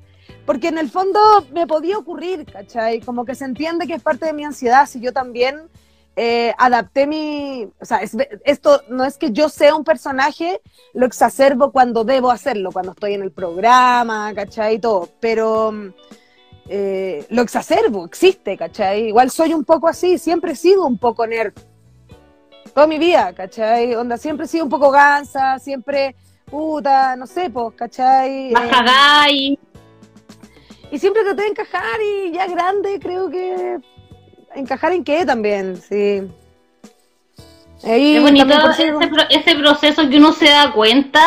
porque 0.46 0.68
en 0.68 0.78
el 0.78 0.92
fondo 0.92 1.22
me 1.54 1.66
podía 1.68 1.98
ocurrir, 1.98 2.46
¿cachai? 2.46 3.00
Como 3.00 3.24
que 3.24 3.34
se 3.34 3.46
entiende 3.46 3.88
que 3.88 3.94
es 3.94 4.04
parte 4.04 4.26
de 4.26 4.34
mi 4.34 4.44
ansiedad, 4.44 4.88
si 4.88 5.00
yo 5.00 5.14
también 5.14 5.70
eh, 6.18 6.54
adapté 6.58 7.08
mi... 7.08 7.70
O 7.80 7.86
sea, 7.86 8.02
esto 8.44 8.82
no 8.90 9.06
es 9.06 9.18
que 9.18 9.32
yo 9.32 9.48
sea 9.48 9.74
un 9.74 9.86
personaje, 9.86 10.60
lo 10.94 11.06
exacerbo 11.06 11.72
cuando 11.72 12.04
debo 12.04 12.30
hacerlo, 12.30 12.74
cuando 12.74 12.92
estoy 12.92 13.14
en 13.14 13.22
el 13.22 13.32
programa, 13.32 14.34
¿cachai? 14.36 14.76
Y 14.76 14.80
todo, 14.80 15.08
pero 15.22 15.94
eh, 16.70 17.26
lo 17.30 17.42
exacerbo, 17.42 18.06
existe, 18.06 18.58
¿cachai? 18.58 19.08
Igual 19.08 19.30
soy 19.30 19.54
un 19.54 19.66
poco 19.66 19.88
así, 19.88 20.18
siempre 20.18 20.54
he 20.54 20.56
sido 20.56 20.86
un 20.86 20.98
poco 20.98 21.28
nerd. 21.28 21.54
Toda 22.74 22.88
mi 22.88 22.98
vida, 22.98 23.34
¿cachai? 23.34 23.94
Onda, 23.96 24.18
siempre 24.18 24.46
he 24.46 24.50
sido 24.50 24.64
un 24.64 24.70
poco 24.70 24.90
gansa, 24.90 25.60
siempre, 25.60 26.16
puta, 26.46 27.16
no 27.16 27.28
sé, 27.28 27.50
pues, 27.50 27.76
¿cachai? 27.76 28.54
Eh, 28.54 29.58
y 30.92 31.00
siempre 31.00 31.24
traté 31.24 31.42
de 31.42 31.48
encajar 31.50 32.00
y 32.02 32.32
ya 32.32 32.48
grande 32.48 33.00
creo 33.00 33.30
que 33.30 33.80
encajar 34.56 34.94
en 34.94 35.04
qué 35.04 35.26
también, 35.26 35.76
sí. 35.78 36.22
es 37.84 38.22
bonito 38.22 38.54
ese, 38.70 38.94
ese, 39.30 39.56
proceso 39.56 40.08
que 40.08 40.18
uno 40.18 40.32
se 40.34 40.46
da 40.46 40.72
cuenta 40.72 41.22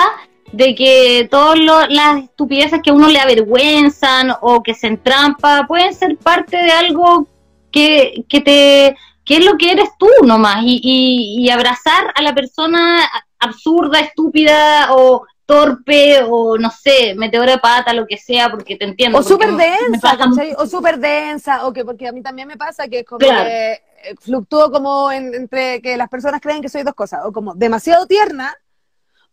de 0.52 0.74
que 0.74 1.28
todas 1.30 1.58
las 1.88 2.22
estupideces 2.22 2.80
que 2.82 2.90
a 2.90 2.94
uno 2.94 3.08
le 3.08 3.18
avergüenzan 3.18 4.32
o 4.40 4.62
que 4.62 4.74
se 4.74 4.86
entrampa 4.86 5.66
pueden 5.66 5.94
ser 5.94 6.16
parte 6.16 6.56
de 6.56 6.70
algo 6.70 7.26
que, 7.70 8.24
que 8.28 8.40
te 8.40 8.96
que 9.24 9.38
es 9.38 9.44
lo 9.44 9.58
que 9.58 9.72
eres 9.72 9.90
tú 9.98 10.08
nomás. 10.24 10.62
Y, 10.62 10.80
y, 10.82 11.50
abrazar 11.50 12.12
a 12.14 12.22
la 12.22 12.32
persona 12.32 13.00
absurda, 13.40 13.98
estúpida 13.98 14.94
o 14.94 15.26
torpe 15.44 16.20
o 16.28 16.56
no 16.58 16.70
sé, 16.70 17.14
meteora 17.16 17.52
de 17.52 17.58
pata, 17.58 17.92
lo 17.92 18.06
que 18.06 18.16
sea, 18.16 18.50
porque 18.50 18.76
te 18.76 18.84
entiendo. 18.84 19.18
O 19.18 19.22
súper 19.22 19.52
densa, 19.52 20.16
o 20.58 20.66
súper 20.66 20.98
densa, 20.98 21.66
o 21.66 21.72
que 21.72 21.84
porque 21.84 22.06
a 22.06 22.12
mí 22.12 22.22
también 22.22 22.48
me 22.48 22.56
pasa 22.56 22.88
que 22.88 23.00
es 23.00 23.04
como 23.04 23.18
que 23.18 23.28
eh, 23.28 23.80
fluctúo 24.20 24.70
como 24.70 25.10
entre 25.10 25.82
que 25.82 25.96
las 25.96 26.08
personas 26.08 26.40
creen 26.40 26.62
que 26.62 26.68
soy 26.68 26.84
dos 26.84 26.94
cosas, 26.94 27.20
o 27.24 27.32
como 27.32 27.54
demasiado 27.54 28.06
tierna 28.06 28.56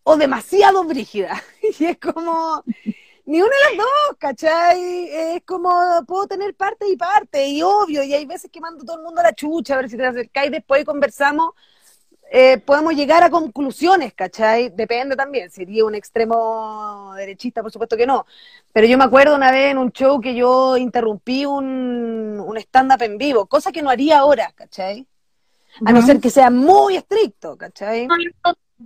o 0.04 0.18
demasiado 0.18 0.84
brígida. 0.84 1.42
Y 1.80 1.86
es 1.86 1.98
como, 1.98 2.64
ni 3.26 3.42
una 3.42 3.50
de 3.50 3.78
las 3.78 3.86
dos, 3.86 4.18
¿cachai? 4.20 5.08
Es 5.10 5.44
como, 5.46 5.72
puedo 6.06 6.28
tener 6.28 6.54
parte 6.56 6.88
y 6.90 6.98
parte, 6.98 7.48
y 7.48 7.62
obvio, 7.64 8.04
y 8.04 8.14
hay 8.14 8.26
veces 8.26 8.52
que 8.52 8.60
mando 8.60 8.84
todo 8.84 8.98
el 8.98 9.04
mundo 9.04 9.22
a 9.22 9.24
la 9.24 9.34
chucha, 9.34 9.76
a 9.76 9.78
ver 9.78 9.90
si 9.90 9.98
te 9.98 10.06
acercáis, 10.06 10.52
después 10.52 10.84
conversamos, 10.84 11.54
eh, 12.30 12.58
podemos 12.58 12.96
llegar 12.96 13.24
a 13.24 13.30
conclusiones, 13.30 14.14
¿cachai? 14.14 14.70
Depende 14.70 15.16
también, 15.16 15.50
sería 15.50 15.86
un 15.86 15.96
extremo 15.96 17.14
derechista, 17.16 17.62
por 17.62 17.72
supuesto 17.72 17.96
que 17.96 18.08
no. 18.08 18.26
Pero 18.74 18.88
yo 18.88 18.98
me 18.98 19.04
acuerdo 19.06 19.36
una 19.36 19.52
vez 19.52 19.72
en 19.72 19.78
un 19.78 19.92
show 19.92 20.20
que 20.20 20.36
yo 20.36 20.76
interrumpí 20.76 21.46
un, 21.46 22.44
un 22.46 22.58
stand-up 22.58 23.02
en 23.04 23.18
vivo, 23.18 23.46
cosa 23.46 23.72
que 23.72 23.82
no 23.82 23.90
haría 23.90 24.20
ahora, 24.20 24.52
¿cachai? 24.54 25.08
A 25.86 25.92
no 25.92 26.02
ser 26.02 26.20
que 26.20 26.30
sea 26.30 26.50
muy 26.50 26.98
estricto, 26.98 27.58
¿cachai? 27.58 28.08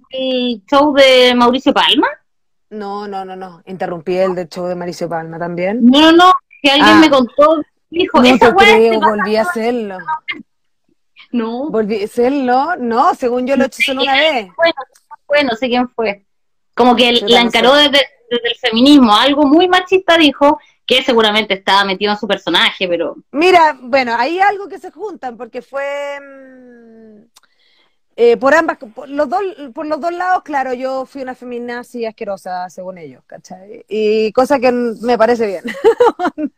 El 0.09 0.61
show 0.69 0.93
de 0.93 1.33
Mauricio 1.35 1.73
Palma? 1.73 2.07
No, 2.69 3.07
no, 3.07 3.23
no, 3.25 3.35
no. 3.35 3.61
Interrumpí 3.65 4.17
el 4.17 4.35
de 4.35 4.47
show 4.47 4.65
de 4.67 4.75
Mauricio 4.75 5.07
Palma 5.07 5.39
también. 5.39 5.79
No, 5.85 5.99
no, 5.99 6.11
no. 6.11 6.33
Que 6.61 6.71
alguien 6.71 6.89
Ah. 6.97 6.99
me 6.99 7.09
contó, 7.09 7.61
dijo, 7.89 8.19
No 8.19 8.25
esa 8.25 8.53
creo, 8.55 8.91
te 8.91 8.99
pasa". 8.99 9.09
volví 9.15 9.35
a 9.35 9.41
hacerlo. 9.43 9.97
No. 11.31 11.69
Volví 11.69 12.01
a 12.01 12.05
hacerlo. 12.05 12.75
No, 12.77 13.13
según 13.13 13.45
yo 13.45 13.57
lo 13.57 13.63
he 13.63 13.67
hecho 13.67 13.81
solo 13.83 14.01
una 14.01 14.13
vez. 14.13 14.47
Bueno, 14.55 14.73
fue, 15.25 15.43
no 15.43 15.55
sé 15.55 15.67
quién 15.67 15.89
fue. 15.89 16.25
Como 16.73 16.95
que 16.95 17.11
la 17.11 17.41
encaró 17.41 17.73
desde, 17.75 17.99
desde 18.29 18.47
el 18.49 18.55
feminismo, 18.61 19.13
algo 19.13 19.43
muy 19.43 19.67
machista 19.67 20.17
dijo, 20.17 20.57
que 20.85 21.03
seguramente 21.03 21.55
estaba 21.55 21.83
metido 21.83 22.13
en 22.13 22.17
su 22.17 22.27
personaje, 22.27 22.87
pero 22.87 23.17
Mira, 23.31 23.77
bueno, 23.81 24.15
hay 24.17 24.39
algo 24.39 24.69
que 24.69 24.79
se 24.79 24.89
juntan 24.91 25.35
porque 25.35 25.61
fue 25.61 26.17
mm, 26.21 27.23
eh, 28.19 28.35
por 28.35 28.55
ambas, 28.55 28.79
por 28.79 29.07
los 29.07 29.29
dos, 29.29 29.41
por 29.75 29.85
los 29.85 30.01
dos 30.01 30.11
lados, 30.11 30.41
claro, 30.41 30.73
yo 30.73 31.05
fui 31.05 31.21
una 31.21 31.35
feminazi 31.35 32.03
asquerosa 32.03 32.67
según 32.67 32.97
ellos, 32.97 33.23
¿cachai? 33.27 33.85
Y 33.87 34.31
cosa 34.31 34.59
que 34.59 34.71
me 34.71 35.19
parece 35.19 35.45
bien. 35.45 35.63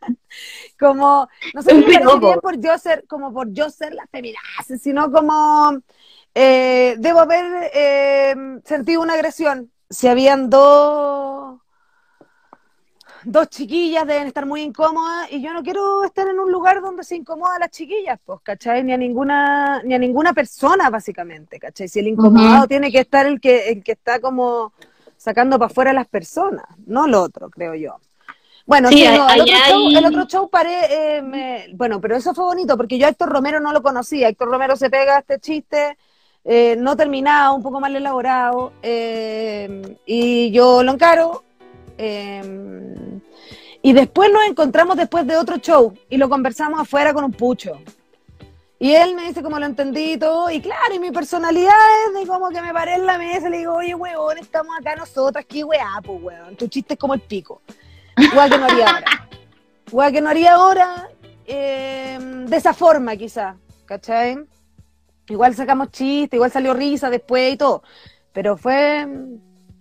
como, 0.80 1.28
no 1.52 1.62
sé 1.62 1.74
me 1.74 1.82
parece 1.82 2.18
bien 2.18 2.40
por 2.40 2.58
yo 2.58 2.78
ser, 2.78 3.06
como 3.06 3.34
por 3.34 3.52
yo 3.52 3.68
ser 3.68 3.92
la 3.92 4.06
feminazi, 4.06 4.78
sino 4.78 5.12
como 5.12 5.82
eh, 6.34 6.96
debo 6.98 7.20
haber 7.20 7.70
eh, 7.74 8.34
sentido 8.64 9.02
una 9.02 9.12
agresión. 9.12 9.70
Si 9.90 10.08
habían 10.08 10.48
dos 10.48 11.60
dos 13.24 13.48
chiquillas 13.48 14.06
deben 14.06 14.26
estar 14.28 14.46
muy 14.46 14.62
incómodas 14.62 15.30
y 15.30 15.42
yo 15.42 15.52
no 15.52 15.62
quiero 15.62 16.04
estar 16.04 16.26
en 16.28 16.38
un 16.38 16.50
lugar 16.50 16.80
donde 16.80 17.04
se 17.04 17.16
incomodan 17.16 17.60
las 17.60 17.70
chiquillas, 17.70 18.18
pues, 18.24 18.40
¿cachai? 18.42 18.82
Ni 18.84 18.92
a 18.92 18.96
ninguna, 18.96 19.82
ni 19.82 19.94
a 19.94 19.98
ninguna 19.98 20.32
persona, 20.32 20.90
básicamente, 20.90 21.58
¿cachai? 21.58 21.88
Si 21.88 21.98
el 21.98 22.08
incomodado 22.08 22.66
tiene 22.66 22.90
que 22.90 23.00
estar 23.00 23.26
el 23.26 23.40
que, 23.40 23.68
el 23.70 23.82
que 23.84 23.92
está 23.92 24.20
como 24.20 24.72
sacando 25.16 25.58
para 25.58 25.70
afuera 25.70 25.90
a 25.90 25.94
las 25.94 26.06
personas, 26.08 26.64
no 26.86 27.06
lo 27.06 27.22
otro, 27.22 27.50
creo 27.50 27.74
yo. 27.74 27.96
Bueno, 28.66 28.88
Sí, 28.88 29.04
el, 29.04 29.20
otro 29.20 29.44
show, 29.68 29.88
el 29.90 30.04
otro 30.06 30.26
show 30.26 30.48
paré, 30.50 31.16
eh, 31.18 31.22
me- 31.22 31.66
bueno, 31.74 32.00
pero 32.00 32.16
eso 32.16 32.34
fue 32.34 32.44
bonito 32.44 32.76
porque 32.76 32.98
yo 32.98 33.06
a 33.06 33.10
Héctor 33.10 33.28
Romero 33.30 33.58
no 33.60 33.72
lo 33.72 33.82
conocía. 33.82 34.28
Héctor 34.28 34.48
Romero 34.48 34.76
se 34.76 34.88
pega 34.90 35.18
este 35.18 35.40
chiste 35.40 35.96
eh, 36.44 36.76
no 36.78 36.96
terminado, 36.96 37.54
un 37.54 37.62
poco 37.62 37.80
mal 37.80 37.94
elaborado, 37.94 38.72
eh, 38.82 39.96
y 40.06 40.50
yo 40.52 40.82
lo 40.82 40.92
encaro. 40.92 41.44
Eh, 42.02 43.20
y 43.82 43.92
después 43.92 44.32
nos 44.32 44.44
encontramos 44.44 44.96
después 44.96 45.26
de 45.26 45.36
otro 45.36 45.58
show 45.58 45.92
y 46.08 46.16
lo 46.16 46.30
conversamos 46.30 46.80
afuera 46.80 47.12
con 47.12 47.24
un 47.24 47.32
pucho. 47.32 47.78
Y 48.78 48.94
él 48.94 49.14
me 49.14 49.24
dice 49.26 49.42
como 49.42 49.58
lo 49.58 49.66
entendí 49.66 50.12
y 50.12 50.16
todo, 50.16 50.50
y 50.50 50.62
claro, 50.62 50.94
y 50.94 50.98
mi 50.98 51.10
personalidad 51.10 51.74
es 52.06 52.18
de 52.18 52.26
como 52.26 52.48
que 52.48 52.62
me 52.62 52.72
paré 52.72 52.94
en 52.94 53.04
la 53.04 53.18
mesa 53.18 53.48
y 53.48 53.50
le 53.50 53.58
digo, 53.58 53.74
oye, 53.74 53.94
weón, 53.94 54.38
estamos 54.38 54.74
acá 54.80 54.96
nosotras, 54.96 55.44
qué 55.46 55.62
weá, 55.62 56.00
pues, 56.02 56.22
weón, 56.22 56.56
tu 56.56 56.66
chiste 56.68 56.94
es 56.94 56.98
como 56.98 57.12
el 57.12 57.20
pico. 57.20 57.60
Igual 58.16 58.50
que 58.50 58.56
no 58.56 58.64
haría 58.64 58.86
ahora. 58.86 59.28
Igual 59.88 60.12
que 60.12 60.20
no 60.22 60.28
haría 60.30 60.54
ahora, 60.54 61.08
eh, 61.44 62.18
de 62.46 62.56
esa 62.56 62.72
forma 62.72 63.14
quizá, 63.16 63.56
¿cachai? 63.84 64.38
Igual 65.28 65.54
sacamos 65.54 65.90
chistes, 65.90 66.38
igual 66.38 66.50
salió 66.50 66.72
risa 66.72 67.10
después 67.10 67.52
y 67.52 67.56
todo, 67.58 67.82
pero 68.32 68.56
fue, 68.56 69.06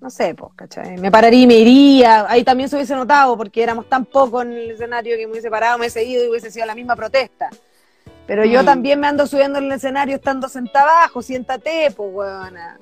no 0.02 0.10
sé, 0.10 0.34
pues, 0.36 0.52
¿cachai? 0.56 0.98
Me 0.98 1.12
pararía 1.12 1.42
y 1.42 1.48
me 1.48 1.56
iría, 1.56 2.26
ahí 2.30 2.44
también 2.44 2.70
se 2.70 2.76
hubiese 2.76 2.96
notado 2.96 3.36
porque 3.38 3.62
éramos 3.62 3.88
tan 3.90 4.06
pocos 4.06 4.44
en 4.46 4.54
el 4.54 4.72
escenario 4.72 5.18
que 5.18 5.26
me 5.28 5.34
hubiese 5.34 5.50
parado, 5.50 5.78
me 5.78 5.84
hubiese 5.84 6.04
ido 6.06 6.24
y 6.24 6.30
hubiese 6.30 6.52
sido 6.52 6.66
la 6.66 6.76
misma 6.76 6.96
protesta. 6.96 7.50
Pero 8.26 8.46
yo 8.46 8.62
Mm. 8.62 8.66
también 8.66 9.00
me 9.00 9.08
ando 9.08 9.26
subiendo 9.28 9.58
en 9.60 9.66
el 9.66 9.72
escenario 9.74 10.16
estando 10.16 10.48
sentada 10.48 11.00
abajo, 11.00 11.22
siéntate, 11.22 11.92
pues, 11.96 12.10
weona. 12.14 12.80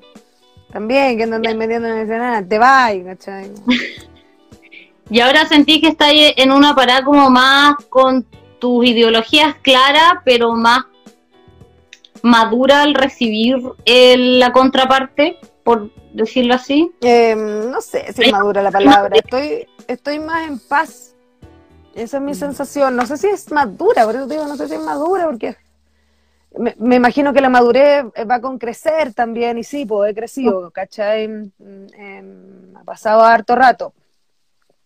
También, 0.72 1.18
que 1.18 1.26
no 1.26 1.38
andáis 1.38 1.56
metiendo 1.58 1.88
en 1.88 1.96
el 1.96 2.04
escenario, 2.04 2.48
te 2.48 2.58
vas, 2.60 2.94
¿cachai? 3.06 3.52
Y 5.10 5.22
ahora 5.22 5.46
sentí 5.46 5.80
que 5.80 5.88
está 5.88 6.08
en 6.12 6.52
una 6.52 6.76
parada 6.76 7.06
como 7.06 7.30
más 7.30 7.76
con 7.88 8.26
tus 8.60 8.86
ideologías 8.86 9.56
claras, 9.62 10.16
pero 10.26 10.52
más 10.52 10.84
madura 12.22 12.82
al 12.82 12.94
recibir 12.94 13.58
el- 13.86 14.40
la 14.40 14.52
contraparte, 14.52 15.38
por 15.64 15.90
decirlo 16.24 16.54
así. 16.54 16.92
Eh, 17.02 17.36
no 17.36 17.82
sé 17.82 18.12
si 18.14 18.24
es 18.24 18.32
madura 18.32 18.62
la 18.62 18.72
palabra. 18.72 19.16
Estoy, 19.16 19.68
estoy 19.88 20.20
más 20.20 20.48
en 20.48 20.60
paz. 20.60 21.16
Esa 21.94 22.18
es 22.18 22.24
mi 22.24 22.36
sensación. 22.36 22.96
No 22.96 23.06
sé 23.06 23.18
si 23.18 23.28
es 23.28 23.52
madura, 23.52 24.06
por 24.06 24.16
eso 24.16 24.28
te 24.28 24.36
digo, 24.36 24.46
no 24.46 24.56
sé 24.56 24.68
si 24.68 24.76
es 24.76 24.82
madura, 24.82 25.26
porque 25.26 25.56
me, 26.58 26.76
me 26.78 26.96
imagino 26.96 27.34
que 27.34 27.42
la 27.42 27.50
madurez 27.50 28.06
va 28.30 28.40
con 28.40 28.58
crecer 28.58 29.14
también, 29.14 29.58
y 29.58 29.64
sí, 29.64 29.86
pues 29.86 30.12
he 30.12 30.16
crecido, 30.16 30.70
¿cachai? 30.72 31.28
Mm, 31.28 31.52
em, 31.94 32.78
ha 32.78 32.84
pasado 32.84 33.22
harto 33.24 33.56
rato. 33.56 33.94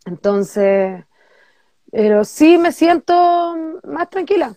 Entonces, 0.05 1.03
pero 1.91 2.23
sí 2.23 2.57
me 2.57 2.71
siento 2.71 3.55
más 3.83 4.09
tranquila. 4.09 4.55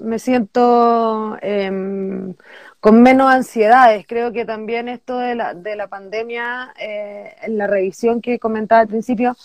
Me 0.00 0.18
siento 0.18 1.36
em, 1.42 2.34
con 2.80 3.02
menos 3.02 3.32
ansiedades. 3.32 4.06
Creo 4.06 4.32
que 4.32 4.44
también 4.44 4.88
esto 4.88 5.18
de 5.18 5.34
la, 5.34 5.54
de 5.54 5.76
la 5.76 5.88
pandemia, 5.88 6.74
eh, 6.78 7.36
en 7.42 7.58
la 7.58 7.66
revisión 7.66 8.20
que 8.20 8.38
comentaba 8.38 8.80
al 8.82 8.88
principio, 8.88 9.36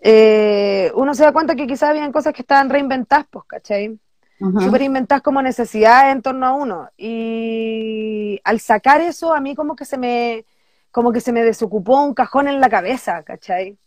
eh, 0.00 0.92
uno 0.94 1.14
se 1.14 1.24
da 1.24 1.32
cuenta 1.32 1.56
que 1.56 1.66
quizás 1.66 1.90
habían 1.90 2.12
cosas 2.12 2.32
que 2.34 2.42
estaban 2.42 2.70
reinventadas, 2.70 3.26
pues, 3.30 3.44
¿cachai? 3.46 3.98
Súper 4.38 4.82
inventadas 4.82 5.22
como 5.22 5.40
necesidades 5.40 6.12
en 6.12 6.20
torno 6.22 6.46
a 6.46 6.52
uno. 6.54 6.90
Y 6.98 8.40
al 8.44 8.60
sacar 8.60 9.00
eso, 9.00 9.32
a 9.32 9.40
mí 9.40 9.54
como 9.54 9.74
que 9.74 9.86
se 9.86 9.96
me, 9.96 10.44
como 10.90 11.12
que 11.12 11.20
se 11.20 11.32
me 11.32 11.42
desocupó 11.42 12.02
un 12.02 12.14
cajón 12.14 12.48
en 12.48 12.60
la 12.60 12.68
cabeza, 12.68 13.22
¿cachai? 13.24 13.78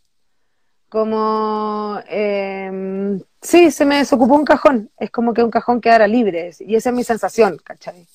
Como, 0.89 1.99
eh, 2.07 3.19
sí, 3.47 3.71
se 3.71 3.85
me 3.85 3.97
desocupó 3.97 4.35
un 4.35 4.45
cajón. 4.45 4.89
Es 4.99 5.09
como 5.09 5.33
que 5.33 5.43
un 5.43 5.51
cajón 5.51 5.81
quedara 5.81 6.07
libre. 6.07 6.51
Y 6.59 6.75
esa 6.75 6.89
es 6.89 6.95
mi 6.95 7.03
sensación, 7.03 7.57
¿cachai? 7.63 8.05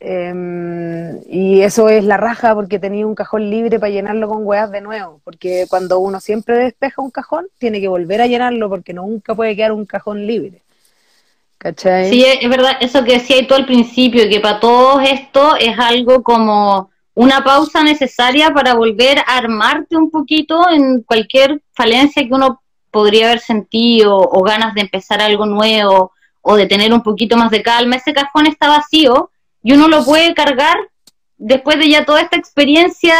Eh, 0.00 1.20
y 1.28 1.60
eso 1.60 1.88
es 1.88 2.04
la 2.04 2.16
raja 2.16 2.54
porque 2.54 2.80
tenía 2.80 3.06
un 3.06 3.14
cajón 3.14 3.48
libre 3.48 3.78
para 3.78 3.92
llenarlo 3.92 4.28
con 4.28 4.44
weas 4.44 4.70
de 4.70 4.80
nuevo. 4.80 5.20
Porque 5.24 5.66
cuando 5.68 6.00
uno 6.00 6.20
siempre 6.20 6.56
despeja 6.58 7.00
un 7.02 7.10
cajón, 7.10 7.46
tiene 7.58 7.80
que 7.80 7.88
volver 7.88 8.20
a 8.20 8.26
llenarlo 8.26 8.68
porque 8.68 8.92
nunca 8.92 9.34
puede 9.34 9.54
quedar 9.54 9.72
un 9.72 9.86
cajón 9.86 10.26
libre. 10.26 10.60
¿Cachai? 11.58 12.10
Sí, 12.10 12.24
es 12.24 12.38
es 12.42 12.50
verdad, 12.50 12.72
eso 12.80 13.04
que 13.04 13.12
decía 13.12 13.46
tú 13.46 13.54
al 13.54 13.66
principio, 13.66 14.28
que 14.28 14.40
para 14.40 14.58
todos 14.58 15.08
esto 15.08 15.54
es 15.56 15.78
algo 15.78 16.24
como 16.24 16.90
una 17.14 17.44
pausa 17.44 17.84
necesaria 17.84 18.50
para 18.50 18.74
volver 18.74 19.18
a 19.18 19.36
armarte 19.36 19.96
un 19.96 20.10
poquito 20.10 20.68
en 20.70 21.02
cualquier 21.02 21.62
falencia 21.72 22.26
que 22.26 22.34
uno 22.34 22.61
podría 22.92 23.26
haber 23.26 23.40
sentido 23.40 24.16
o 24.16 24.42
ganas 24.42 24.74
de 24.74 24.82
empezar 24.82 25.20
algo 25.20 25.46
nuevo 25.46 26.12
o 26.42 26.56
de 26.56 26.66
tener 26.66 26.92
un 26.92 27.02
poquito 27.02 27.36
más 27.36 27.50
de 27.50 27.62
calma. 27.62 27.96
Ese 27.96 28.12
cajón 28.12 28.46
está 28.46 28.68
vacío 28.68 29.30
y 29.62 29.72
uno 29.72 29.88
lo 29.88 30.04
puede 30.04 30.34
cargar 30.34 30.76
después 31.44 31.76
de 31.78 31.88
ya 31.88 32.04
toda 32.04 32.20
esta 32.20 32.36
experiencia 32.36 33.14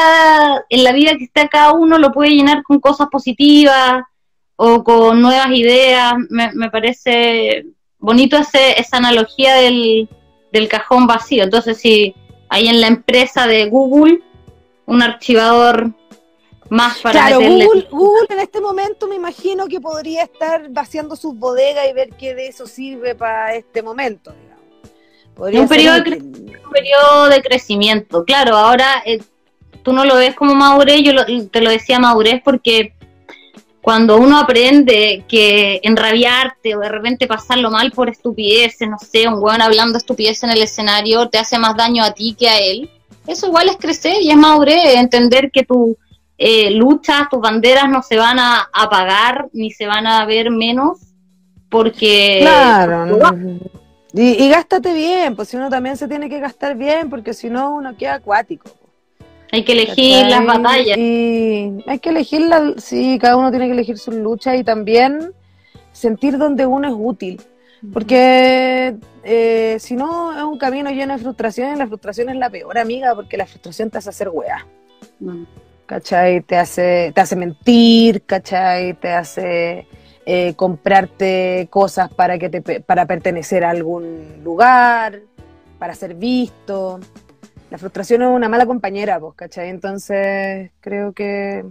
en 0.68 0.84
la 0.84 0.92
vida 0.92 1.16
que 1.16 1.24
está 1.24 1.48
cada 1.48 1.72
uno, 1.72 1.98
lo 1.98 2.12
puede 2.12 2.30
llenar 2.30 2.62
con 2.62 2.78
cosas 2.78 3.08
positivas 3.10 4.04
o 4.54 4.84
con 4.84 5.20
nuevas 5.20 5.50
ideas. 5.50 6.14
Me, 6.30 6.70
parece 6.70 7.66
bonito 7.98 8.36
ese, 8.36 8.80
esa 8.80 8.98
analogía 8.98 9.54
del, 9.56 10.08
del 10.52 10.68
cajón 10.68 11.08
vacío. 11.08 11.42
Entonces, 11.42 11.78
si 11.78 12.14
hay 12.48 12.68
en 12.68 12.80
la 12.80 12.86
empresa 12.86 13.48
de 13.48 13.68
Google 13.68 14.20
un 14.86 15.02
archivador 15.02 15.92
más 16.72 16.98
para 17.00 17.12
Claro, 17.26 17.40
meterle- 17.40 17.64
Google, 17.66 17.88
Google 17.90 18.26
en 18.30 18.38
este 18.40 18.60
momento 18.60 19.06
me 19.06 19.14
imagino 19.16 19.66
que 19.68 19.78
podría 19.80 20.22
estar 20.22 20.70
vaciando 20.70 21.16
sus 21.16 21.34
bodegas 21.36 21.86
y 21.88 21.92
ver 21.92 22.08
qué 22.18 22.34
de 22.34 22.48
eso 22.48 22.66
sirve 22.66 23.14
para 23.14 23.54
este 23.54 23.82
momento, 23.82 24.32
digamos. 24.32 24.62
Podría 25.34 25.60
Un 25.60 25.68
ser 25.68 25.76
periodo 25.76 26.00
de 26.00 26.10
un 26.18 26.70
periodo 26.72 27.28
de 27.28 27.42
crecimiento. 27.42 28.24
Claro, 28.24 28.56
ahora 28.56 29.02
eh, 29.04 29.20
tú 29.82 29.92
no 29.92 30.04
lo 30.06 30.16
ves 30.16 30.34
como 30.34 30.54
madurez, 30.54 31.02
yo 31.02 31.12
lo- 31.12 31.26
te 31.50 31.60
lo 31.60 31.68
decía 31.70 31.98
madurez 31.98 32.40
porque 32.42 32.94
cuando 33.82 34.16
uno 34.16 34.38
aprende 34.38 35.24
que 35.28 35.80
enrabiarte 35.82 36.74
o 36.76 36.80
de 36.80 36.88
repente 36.88 37.26
pasarlo 37.26 37.70
mal 37.70 37.90
por 37.92 38.08
estupideces, 38.08 38.88
no 38.88 38.96
sé, 38.98 39.28
un 39.28 39.42
weón 39.42 39.60
hablando 39.60 39.98
estupidez 39.98 40.42
en 40.44 40.50
el 40.50 40.62
escenario 40.62 41.28
te 41.28 41.36
hace 41.38 41.58
más 41.58 41.76
daño 41.76 42.02
a 42.04 42.12
ti 42.12 42.34
que 42.38 42.48
a 42.48 42.58
él, 42.60 42.88
eso 43.26 43.46
igual 43.48 43.68
es 43.68 43.76
crecer 43.76 44.22
y 44.22 44.30
es 44.30 44.36
madurez, 44.36 44.94
entender 44.96 45.50
que 45.50 45.64
tus 45.64 45.96
eh, 46.44 46.72
luchas, 46.72 47.28
tus 47.30 47.40
banderas 47.40 47.88
no 47.88 48.02
se 48.02 48.16
van 48.16 48.40
a 48.40 48.68
apagar 48.72 49.48
ni 49.52 49.70
se 49.70 49.86
van 49.86 50.08
a 50.08 50.26
ver 50.26 50.50
menos 50.50 50.98
porque... 51.68 52.38
Claro, 52.40 53.06
no. 53.06 53.60
y, 54.12 54.42
y 54.42 54.48
gástate 54.48 54.92
bien, 54.92 55.36
pues 55.36 55.48
si 55.48 55.56
uno 55.56 55.70
también 55.70 55.96
se 55.96 56.08
tiene 56.08 56.28
que 56.28 56.40
gastar 56.40 56.76
bien, 56.76 57.08
porque 57.08 57.32
si 57.32 57.48
no 57.48 57.76
uno 57.76 57.96
queda 57.96 58.14
acuático. 58.14 58.68
Hay 59.52 59.64
que 59.64 59.72
elegir 59.72 60.24
¿cachai? 60.24 60.30
las 60.30 60.46
batallas. 60.46 60.98
Y 60.98 61.84
hay 61.86 61.98
que 62.00 62.08
elegir, 62.08 62.40
la, 62.40 62.74
sí, 62.76 63.18
cada 63.20 63.36
uno 63.36 63.50
tiene 63.50 63.66
que 63.66 63.74
elegir 63.74 63.98
su 63.98 64.10
lucha 64.10 64.56
y 64.56 64.64
también 64.64 65.32
sentir 65.92 66.38
donde 66.38 66.66
uno 66.66 66.88
es 66.88 66.94
útil. 66.96 67.40
Porque 67.92 68.96
eh, 69.22 69.76
si 69.78 69.94
no, 69.94 70.36
es 70.36 70.42
un 70.42 70.58
camino 70.58 70.90
lleno 70.90 71.12
de 71.12 71.22
frustración 71.22 71.72
y 71.72 71.78
la 71.78 71.86
frustración 71.86 72.30
es 72.30 72.36
la 72.36 72.50
peor 72.50 72.78
amiga 72.78 73.14
porque 73.14 73.36
la 73.36 73.46
frustración 73.46 73.90
te 73.90 73.98
hace 73.98 74.10
hacer 74.10 74.28
weá. 74.28 74.66
Mm. 75.20 75.44
¿Cachai? 75.86 76.40
Te 76.42 76.56
hace, 76.56 77.12
te 77.14 77.20
hace 77.20 77.36
mentir, 77.36 78.22
¿cachai? 78.24 78.94
Te 78.94 79.12
hace 79.12 79.86
eh, 80.26 80.54
comprarte 80.54 81.68
cosas 81.70 82.12
para, 82.12 82.38
que 82.38 82.48
te, 82.48 82.80
para 82.80 83.06
pertenecer 83.06 83.64
a 83.64 83.70
algún 83.70 84.40
lugar, 84.44 85.20
para 85.78 85.94
ser 85.94 86.14
visto. 86.14 87.00
La 87.70 87.78
frustración 87.78 88.22
es 88.22 88.28
una 88.28 88.48
mala 88.48 88.66
compañera, 88.66 89.18
pues, 89.18 89.34
¿cachai? 89.34 89.68
Entonces, 89.68 90.70
creo 90.80 91.12
que 91.12 91.64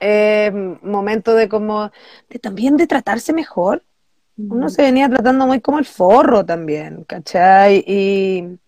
es 0.00 0.52
momento 0.82 1.34
de 1.34 1.48
como, 1.48 1.90
de 2.28 2.38
también 2.38 2.76
de 2.76 2.86
tratarse 2.86 3.32
mejor. 3.32 3.84
Uno 4.36 4.68
se 4.70 4.82
venía 4.82 5.08
tratando 5.08 5.46
muy 5.46 5.60
como 5.60 5.78
el 5.78 5.84
forro 5.84 6.44
también, 6.44 7.04
¿cachai? 7.04 7.84
Y, 7.86 8.58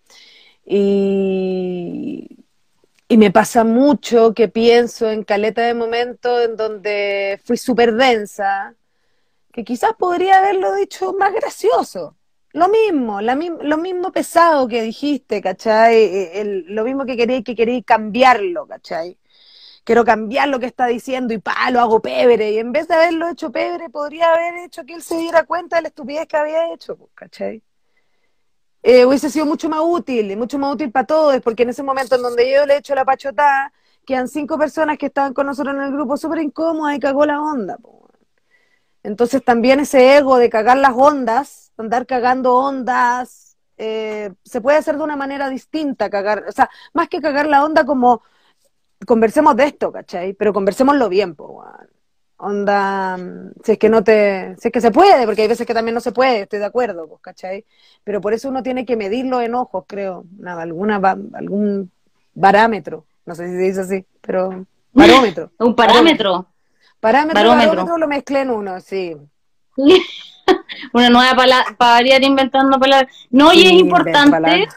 y, 0.65 2.34
y 3.07 3.17
me 3.17 3.31
pasa 3.31 3.63
mucho 3.63 4.33
que 4.33 4.47
pienso 4.47 5.09
en 5.09 5.23
caleta 5.23 5.61
de 5.63 5.73
momentos 5.73 6.45
en 6.45 6.55
donde 6.55 7.39
fui 7.43 7.57
súper 7.57 7.93
densa, 7.93 8.75
que 9.53 9.63
quizás 9.63 9.93
podría 9.97 10.39
haberlo 10.39 10.73
dicho 10.75 11.13
más 11.13 11.33
gracioso. 11.33 12.17
Lo 12.53 12.69
mismo, 12.69 13.21
lo 13.21 13.77
mismo 13.77 14.11
pesado 14.11 14.67
que 14.67 14.81
dijiste, 14.81 15.41
¿cachai? 15.41 15.95
E, 15.95 16.41
el, 16.41 16.65
lo 16.69 16.83
mismo 16.85 17.05
que 17.05 17.17
quería 17.17 17.43
que 17.43 17.55
quería 17.55 17.81
cambiarlo, 17.83 18.67
¿cachai? 18.67 19.17
Quiero 19.83 20.05
cambiar 20.05 20.49
lo 20.49 20.59
que 20.59 20.65
está 20.67 20.87
diciendo 20.87 21.33
y 21.33 21.37
pa, 21.39 21.69
lo 21.71 21.81
hago 21.81 22.01
pebre. 22.01 22.51
Y 22.53 22.59
en 22.59 22.71
vez 22.71 22.87
de 22.87 22.95
haberlo 22.95 23.29
hecho 23.29 23.51
pebre, 23.51 23.89
podría 23.89 24.33
haber 24.33 24.55
hecho 24.65 24.85
que 24.85 24.93
él 24.95 25.03
se 25.03 25.17
diera 25.17 25.43
cuenta 25.45 25.77
de 25.77 25.83
la 25.83 25.87
estupidez 25.89 26.27
que 26.27 26.37
había 26.37 26.73
hecho, 26.73 26.97
¿cachai? 27.15 27.61
Eh, 28.87 29.03
hubiese 29.03 29.31
sido 29.31 29.47
mucho 29.47 29.67
más 29.67 29.79
útil, 29.83 30.37
mucho 30.37 30.59
más 30.59 30.71
útil 30.75 30.91
para 30.91 31.07
todos, 31.07 31.41
porque 31.41 31.63
en 31.63 31.69
ese 31.69 31.81
momento 31.81 32.15
en 32.15 32.21
donde 32.21 32.51
yo 32.51 32.67
le 32.67 32.75
he 32.75 32.77
hecho 32.77 32.93
la 32.93 33.03
pachotada, 33.03 33.73
quedan 34.05 34.27
cinco 34.27 34.59
personas 34.59 34.99
que 34.99 35.07
estaban 35.07 35.33
con 35.33 35.47
nosotros 35.47 35.75
en 35.75 35.81
el 35.81 35.91
grupo 35.91 36.17
súper 36.17 36.39
incómodas 36.39 36.95
y 36.95 36.99
cagó 36.99 37.25
la 37.25 37.41
onda. 37.41 37.77
Entonces 39.01 39.43
también 39.43 39.79
ese 39.79 40.17
ego 40.17 40.37
de 40.37 40.51
cagar 40.51 40.77
las 40.77 40.93
ondas, 40.95 41.71
andar 41.77 42.05
cagando 42.05 42.53
ondas, 42.55 43.57
eh, 43.77 44.31
se 44.43 44.61
puede 44.61 44.77
hacer 44.77 44.97
de 44.97 45.03
una 45.03 45.15
manera 45.15 45.49
distinta, 45.49 46.11
cagar, 46.11 46.45
o 46.47 46.51
sea, 46.51 46.69
más 46.93 47.09
que 47.09 47.21
cagar 47.21 47.47
la 47.47 47.65
onda 47.65 47.85
como 47.87 48.21
conversemos 49.07 49.55
de 49.55 49.65
esto, 49.65 49.91
¿cachai? 49.91 50.33
Pero 50.33 50.53
conversémoslo 50.53 51.09
bien, 51.09 51.33
pues, 51.35 51.49
Onda, 52.37 53.17
si 53.63 53.73
es 53.73 53.77
que 53.77 53.87
no 53.87 54.03
te, 54.03 54.55
si 54.59 54.67
es 54.67 54.71
que 54.71 54.81
se 54.81 54.91
puede, 54.91 55.25
porque 55.25 55.43
hay 55.43 55.47
veces 55.47 55.65
que 55.65 55.73
también 55.73 55.95
no 55.95 56.01
se 56.01 56.11
puede, 56.11 56.41
estoy 56.41 56.59
de 56.59 56.65
acuerdo, 56.65 57.07
pues, 57.07 57.21
¿cachai? 57.21 57.65
Pero 58.03 58.19
por 58.19 58.33
eso 58.33 58.49
uno 58.49 58.61
tiene 58.61 58.85
que 58.85 58.97
medir 58.97 59.25
los 59.25 59.41
enojos, 59.41 59.85
creo, 59.87 60.25
nada, 60.37 60.63
alguna, 60.63 60.97
algún 61.33 61.91
parámetro, 62.39 63.05
no 63.25 63.35
sé 63.35 63.47
si 63.47 63.53
se 63.53 63.61
dice 63.61 63.81
así, 63.81 64.05
pero 64.19 64.65
barómetro. 64.93 65.51
Un 65.59 65.75
parámetro. 65.75 66.47
Parámetro, 66.99 67.49
barómetro. 67.49 67.97
lo 67.97 68.07
mezclé 68.07 68.41
en 68.41 68.49
uno, 68.49 68.81
sí. 68.81 69.15
Una 70.93 71.09
nueva 71.09 71.35
palabra, 71.35 71.75
para 71.77 71.91
variar 71.91 72.23
inventando 72.23 72.79
palabras. 72.79 73.13
No, 73.29 73.53
y 73.53 73.65
es 73.65 73.71
importante, 73.71 74.67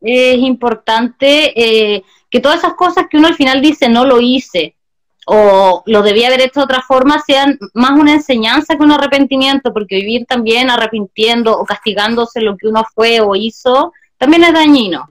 es 0.00 0.38
importante 0.38 1.52
eh, 1.96 2.04
que 2.30 2.40
todas 2.40 2.58
esas 2.58 2.74
cosas 2.74 3.06
que 3.10 3.18
uno 3.18 3.28
al 3.28 3.34
final 3.34 3.60
dice 3.60 3.88
no 3.88 4.04
lo 4.04 4.20
hice, 4.20 4.76
o 5.26 5.82
lo 5.86 6.02
debía 6.02 6.28
haber 6.28 6.42
hecho 6.42 6.60
de 6.60 6.64
otra 6.64 6.82
forma, 6.82 7.22
sean 7.26 7.58
más 7.72 7.92
una 7.92 8.12
enseñanza 8.12 8.76
que 8.76 8.82
un 8.82 8.92
arrepentimiento, 8.92 9.72
porque 9.72 9.96
vivir 9.96 10.26
también 10.26 10.70
arrepintiendo 10.70 11.58
o 11.58 11.64
castigándose 11.64 12.40
lo 12.40 12.56
que 12.56 12.68
uno 12.68 12.84
fue 12.94 13.20
o 13.20 13.34
hizo, 13.34 13.92
también 14.18 14.44
es 14.44 14.52
dañino. 14.52 15.10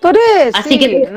Por 0.00 0.16
eso, 0.16 0.58
Así 0.58 0.78
que 0.78 1.08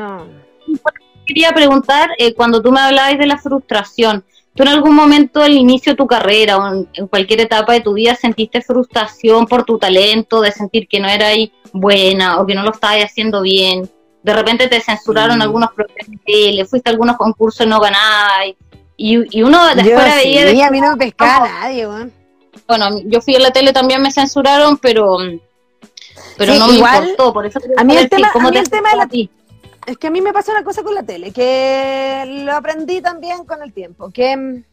quería 1.26 1.52
preguntar, 1.52 2.10
eh, 2.18 2.34
cuando 2.34 2.62
tú 2.62 2.72
me 2.72 2.80
hablabas 2.80 3.18
de 3.18 3.26
la 3.26 3.38
frustración, 3.38 4.24
¿tú 4.54 4.62
en 4.62 4.68
algún 4.68 4.94
momento 4.94 5.42
al 5.42 5.52
inicio 5.52 5.92
de 5.92 5.96
tu 5.96 6.06
carrera 6.06 6.58
o 6.58 6.86
en, 6.92 7.06
cualquier 7.08 7.40
etapa 7.40 7.72
de 7.72 7.80
tu 7.80 7.94
vida 7.94 8.14
sentiste 8.14 8.62
frustración 8.62 9.46
por 9.46 9.64
tu 9.64 9.78
talento, 9.78 10.40
de 10.40 10.52
sentir 10.52 10.88
que 10.88 11.00
no 11.00 11.08
eras 11.08 11.36
buena 11.72 12.40
o 12.40 12.46
que 12.46 12.54
no 12.54 12.62
lo 12.62 12.72
estabas 12.72 13.04
haciendo 13.04 13.42
bien? 13.42 13.88
De 14.22 14.34
repente 14.34 14.68
te 14.68 14.80
censuraron 14.80 15.40
algunos 15.40 15.70
programas 15.72 16.06
le 16.26 16.64
fuiste 16.64 16.90
a 16.90 16.92
algunos 16.92 17.16
concursos 17.16 17.66
y 17.66 17.68
no 17.68 17.80
ganabas, 17.80 18.46
y, 18.96 19.38
y 19.38 19.42
uno 19.42 19.66
después 19.74 20.14
veía... 20.16 20.50
Sí, 20.50 20.62
a 20.62 20.70
mí 20.70 20.80
no 20.80 20.96
pescaba 20.96 21.48
nadie, 21.48 21.86
bueno. 21.86 22.10
bueno, 22.68 22.90
yo 23.04 23.20
fui 23.20 23.34
a 23.36 23.40
la 23.40 23.50
tele 23.50 23.72
también 23.72 24.02
me 24.02 24.12
censuraron, 24.12 24.76
pero 24.78 25.18
pero 26.36 26.54
no 26.54 26.68
me 26.68 26.74
importó, 26.74 27.32
por 27.32 27.46
eso 27.46 27.60
a 27.76 27.84
mí 27.84 27.96
el 27.96 28.08
tema, 28.08 28.30
a 28.34 28.50
mí 28.50 28.56
el 28.56 28.70
tema 28.70 28.90
de 28.90 28.96
la, 28.96 29.06
ti? 29.06 29.30
es 29.86 29.98
que 29.98 30.06
a 30.06 30.10
mí 30.10 30.20
me 30.20 30.32
pasa 30.32 30.52
una 30.52 30.64
cosa 30.64 30.82
con 30.82 30.94
la 30.94 31.02
tele, 31.02 31.32
que 31.32 32.24
lo 32.44 32.52
aprendí 32.54 33.00
también 33.00 33.44
con 33.44 33.62
el 33.62 33.72
tiempo, 33.72 34.10
que 34.10 34.36
no 34.36 34.64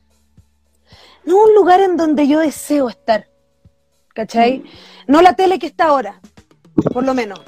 es 1.26 1.50
un 1.50 1.56
lugar 1.56 1.82
en 1.82 1.98
donde 1.98 2.28
yo 2.28 2.40
deseo 2.40 2.90
estar, 2.90 3.28
¿cachai? 4.14 4.60
Mm. 4.60 5.12
No 5.12 5.22
la 5.22 5.34
tele 5.34 5.60
que 5.60 5.68
está 5.68 5.86
ahora, 5.86 6.22
por 6.94 7.04
lo 7.04 7.14
menos. 7.14 7.40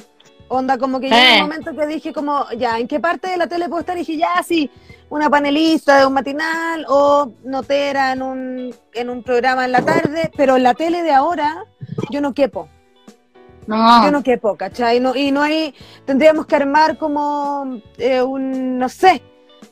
Onda, 0.50 0.80
como 0.80 1.00
que 1.00 1.10
yo 1.10 1.16
en 1.16 1.36
un 1.36 1.50
momento 1.50 1.76
que 1.76 1.86
dije 1.86 2.12
como, 2.12 2.46
ya, 2.58 2.80
¿en 2.80 2.88
qué 2.88 3.00
parte 3.00 3.30
de 3.30 3.38
la 3.38 3.48
tele 3.48 3.70
puedo 3.70 3.82
estar? 3.82 3.96
Y 3.96 4.00
dije, 4.00 4.18
ya, 4.18 4.42
sí, 4.44 4.70
una 5.10 5.30
panelista 5.30 6.00
de 6.00 6.08
un 6.08 6.14
matinal 6.14 6.86
o 6.90 7.32
notera 7.44 8.14
en 8.14 8.22
un, 8.24 8.76
en 8.94 9.10
un 9.12 9.22
programa 9.22 9.66
en 9.66 9.72
la 9.72 9.84
tarde, 9.84 10.32
pero 10.36 10.58
en 10.58 10.64
la 10.64 10.74
tele 10.74 11.04
de 11.04 11.12
ahora 11.12 11.66
yo 12.10 12.20
no 12.20 12.34
quepo. 12.34 12.68
No. 13.68 14.04
Yo 14.04 14.10
no 14.10 14.24
quepo, 14.24 14.56
¿cachai? 14.56 15.00
No, 15.00 15.16
y 15.16 15.32
no 15.32 15.44
hay, 15.44 15.76
tendríamos 16.04 16.48
que 16.48 16.56
armar 16.56 16.98
como 16.98 17.80
eh, 18.00 18.20
un, 18.20 18.80
no 18.80 18.90
sé, 18.90 19.22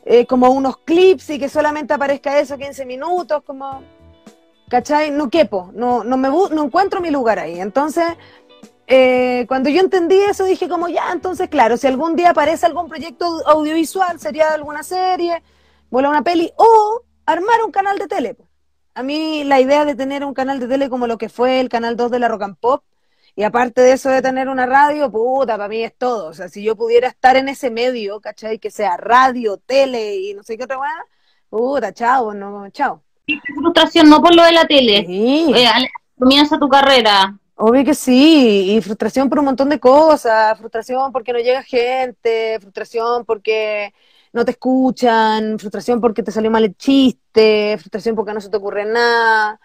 eh, 0.05 0.27
como 0.27 0.51
unos 0.51 0.77
clips 0.77 1.31
y 1.31 1.39
que 1.39 1.49
solamente 1.49 1.95
aparezca 1.95 2.37
eso 2.37 2.55
15 2.55 2.85
minutos, 2.85 3.41
como, 3.43 3.81
¿cachai? 4.69 5.09
No 5.09 5.31
quepo, 5.31 5.71
no, 5.73 6.03
no, 6.03 6.17
me, 6.17 6.29
no 6.29 6.63
encuentro 6.63 7.01
mi 7.01 7.09
lugar 7.09 7.39
ahí. 7.39 7.59
Entonces, 7.59 8.05
eh, 8.87 9.45
cuando 9.47 9.69
yo 9.69 9.81
entendí 9.81 10.15
eso 10.15 10.45
dije 10.45 10.69
como 10.69 10.87
ya, 10.87 11.11
entonces 11.11 11.49
claro, 11.49 11.75
si 11.75 11.87
algún 11.87 12.15
día 12.15 12.29
aparece 12.29 12.65
algún 12.65 12.87
proyecto 12.87 13.25
audiovisual, 13.45 14.19
sería 14.19 14.53
alguna 14.53 14.81
serie, 14.81 15.43
vuela 15.89 16.09
una 16.09 16.23
peli, 16.23 16.51
o 16.55 17.03
armar 17.25 17.63
un 17.65 17.71
canal 17.71 17.99
de 17.99 18.07
tele. 18.07 18.37
A 18.93 19.03
mí 19.03 19.43
la 19.43 19.59
idea 19.59 19.85
de 19.85 19.93
tener 19.95 20.23
un 20.23 20.33
canal 20.33 20.59
de 20.59 20.67
tele 20.67 20.89
como 20.89 21.05
lo 21.05 21.17
que 21.17 21.29
fue 21.29 21.59
el 21.59 21.69
canal 21.69 21.97
2 21.97 22.11
de 22.11 22.19
la 22.19 22.29
Rock 22.29 22.43
and 22.43 22.57
Pop, 22.57 22.83
y 23.35 23.43
aparte 23.43 23.81
de 23.81 23.91
eso 23.91 24.09
de 24.09 24.23
tener 24.23 24.49
una 24.49 24.65
radio, 24.65 25.11
puta, 25.11 25.57
para 25.57 25.69
mí 25.69 25.83
es 25.83 25.95
todo. 25.95 26.29
O 26.29 26.33
sea, 26.33 26.49
si 26.49 26.63
yo 26.63 26.75
pudiera 26.75 27.07
estar 27.07 27.35
en 27.35 27.49
ese 27.49 27.69
medio, 27.69 28.19
¿cachai? 28.19 28.57
Que 28.57 28.71
sea 28.71 28.97
radio, 28.97 29.57
tele 29.57 30.15
y 30.15 30.33
no 30.33 30.41
sé 30.41 30.57
qué 30.57 30.63
otra 30.63 30.77
cosa, 30.77 31.05
puta, 31.47 31.93
chao, 31.93 32.33
no, 32.33 32.67
chao. 32.71 33.03
frustración 33.53 34.09
no 34.09 34.21
por 34.23 34.33
lo 34.33 34.43
de 34.43 34.53
la 34.53 34.65
tele. 34.65 35.05
Sí. 35.05 35.53
comienza 36.17 36.57
tu 36.57 36.67
carrera, 36.67 37.37
Obvio 37.59 37.83
que 37.83 37.95
sí, 37.95 38.75
y 38.75 38.81
frustración 38.81 39.29
por 39.29 39.39
un 39.39 39.45
montón 39.45 39.69
de 39.69 39.79
cosas, 39.79 40.55
frustración 40.59 41.11
porque 41.11 41.33
no 41.33 41.39
llega 41.39 41.63
gente, 41.63 42.59
frustración 42.59 43.25
porque 43.25 43.93
no 44.31 44.45
te 44.45 44.51
escuchan, 44.51 45.57
frustración 45.57 45.99
porque 45.99 46.21
te 46.21 46.31
salió 46.31 46.51
mal 46.51 46.65
el 46.65 46.75
chiste, 46.77 47.75
frustración 47.79 48.15
porque 48.15 48.33
no 48.33 48.41
se 48.41 48.49
te 48.49 48.57
ocurre 48.57 48.85
nada, 48.85 49.59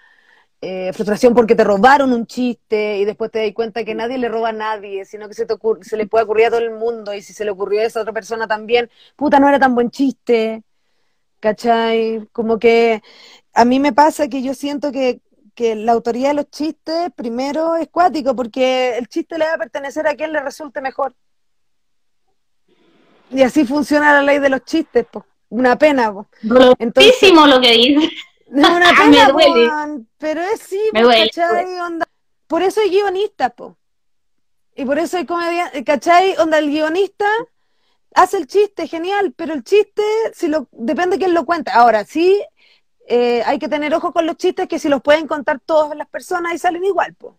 eh, 0.63 0.93
frustración 0.95 1.35
porque 1.35 1.55
te 1.55 1.65
robaron 1.65 2.15
un 2.15 2.27
chiste 2.27 2.99
y 2.99 3.05
después 3.05 3.31
te 3.31 3.45
das 3.45 3.53
cuenta 3.55 3.85
que 3.85 3.95
nadie 3.95 4.17
le 4.17 4.29
roba 4.31 4.51
a 4.51 4.53
nadie, 4.53 5.05
sino 5.05 5.29
que 5.29 5.35
se, 5.35 5.45
te 5.45 5.55
se 5.83 5.97
le 5.99 6.07
puede 6.07 6.25
ocurrir 6.25 6.47
a 6.47 6.51
todo 6.51 6.61
el 6.61 6.71
mundo 6.71 7.13
y 7.15 7.21
si 7.23 7.35
se 7.35 7.45
le 7.45 7.51
ocurrió 7.51 7.81
a 7.83 7.85
esa 7.85 8.01
otra 8.01 8.15
persona 8.15 8.47
también, 8.47 8.91
puta, 9.17 9.39
no 9.39 9.49
era 9.49 9.59
tan 9.59 9.75
buen 9.75 9.91
chiste, 9.91 10.63
¿cachai? 11.41 12.29
Como 12.33 12.59
que 12.59 13.03
a 13.55 13.65
mí 13.65 13.81
me 13.81 13.93
pasa 13.93 14.29
que 14.29 14.43
yo 14.43 14.55
siento 14.55 14.93
que 14.93 15.21
que 15.55 15.75
la 15.75 15.93
autoría 15.93 16.29
de 16.29 16.35
los 16.35 16.51
chistes, 16.51 17.11
primero, 17.15 17.77
es 17.77 17.89
cuático, 17.89 18.35
porque 18.35 18.97
el 18.97 19.09
chiste 19.09 19.39
le 19.39 19.47
va 19.47 19.55
a 19.55 19.59
pertenecer 19.59 20.07
a 20.07 20.15
quien 20.15 20.33
le 20.33 20.41
resulte 20.41 20.81
mejor. 20.81 21.15
Y 23.31 23.43
así 23.43 23.65
funciona 23.65 24.13
la 24.13 24.23
ley 24.23 24.39
de 24.39 24.51
los 24.51 24.65
chistes, 24.65 25.07
pues. 25.11 25.25
Una 25.49 25.77
pena, 25.77 26.13
pues. 26.13 26.27
Entonces, 26.79 27.33
lo 27.33 27.61
que 27.61 27.73
dice. 27.73 28.11
Una 28.47 28.93
pena, 28.99 29.33
me 29.33 29.33
duele. 29.33 30.05
pero 30.19 30.43
es 30.43 30.61
sí, 30.61 30.81
me 30.93 31.03
duele, 31.03 31.31
Onda. 31.83 32.07
Por 32.47 32.63
eso 32.63 32.81
hay 32.81 32.91
guionistas, 32.91 33.53
pues. 33.57 33.73
Y 34.75 34.85
por 34.85 34.99
eso 34.99 35.17
hay 35.19 35.27
comedia, 35.27 35.71
¿cachai? 35.85 36.35
Onda, 36.39 36.59
el 36.59 36.71
guionista 36.71 37.27
hace 38.15 38.39
el 38.39 38.47
chiste, 38.47 38.87
genial, 38.89 39.33
pero 39.37 39.55
el 39.55 39.65
chiste, 39.65 40.03
si 40.35 40.49
lo, 40.49 40.69
depende 40.73 41.17
de 41.17 41.25
quién 41.25 41.35
lo 41.35 41.45
cuenta. 41.45 41.75
Ahora, 41.75 42.05
sí, 42.05 42.43
eh, 43.15 43.43
hay 43.45 43.59
que 43.59 43.69
tener 43.69 43.93
ojo 43.95 44.11
con 44.11 44.25
los 44.25 44.39
chistes 44.39 44.67
que 44.67 44.79
si 44.79 44.89
los 44.89 45.03
pueden 45.03 45.27
contar 45.27 45.61
todas 45.61 45.95
las 45.99 46.09
personas 46.09 46.55
y 46.55 46.59
salen 46.59 46.83
igual, 46.83 47.15
pues. 47.19 47.35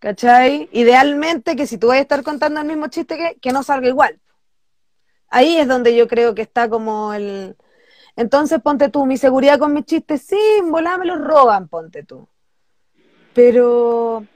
¿Cachai? 0.00 0.68
Idealmente 0.72 1.54
que 1.54 1.68
si 1.68 1.78
tú 1.78 1.86
vas 1.86 1.98
a 1.98 2.00
estar 2.00 2.24
contando 2.24 2.60
el 2.60 2.66
mismo 2.66 2.88
chiste 2.88 3.16
que, 3.16 3.38
que 3.40 3.52
no 3.52 3.62
salga 3.62 3.86
igual. 3.86 4.18
Ahí 5.28 5.58
es 5.58 5.68
donde 5.68 5.94
yo 5.94 6.08
creo 6.08 6.34
que 6.34 6.42
está 6.42 6.68
como 6.68 7.14
el... 7.14 7.56
Entonces 8.16 8.60
ponte 8.60 8.88
tú, 8.88 9.06
mi 9.06 9.16
seguridad 9.16 9.60
con 9.60 9.72
mis 9.72 9.84
chistes, 9.84 10.22
sí, 10.22 10.40
me 10.64 10.82
los 10.82 11.20
roban, 11.20 11.68
ponte 11.68 12.02
tú. 12.02 12.26
Pero... 13.32 14.26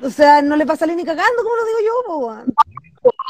O 0.00 0.08
sea, 0.08 0.40
no 0.40 0.56
le 0.56 0.64
pasa 0.64 0.76
a 0.76 0.78
salir 0.86 0.96
ni 0.96 1.04
cagando, 1.04 1.42
como 1.42 1.56
lo 1.56 1.66
digo 1.66 1.78
yo, 1.84 2.54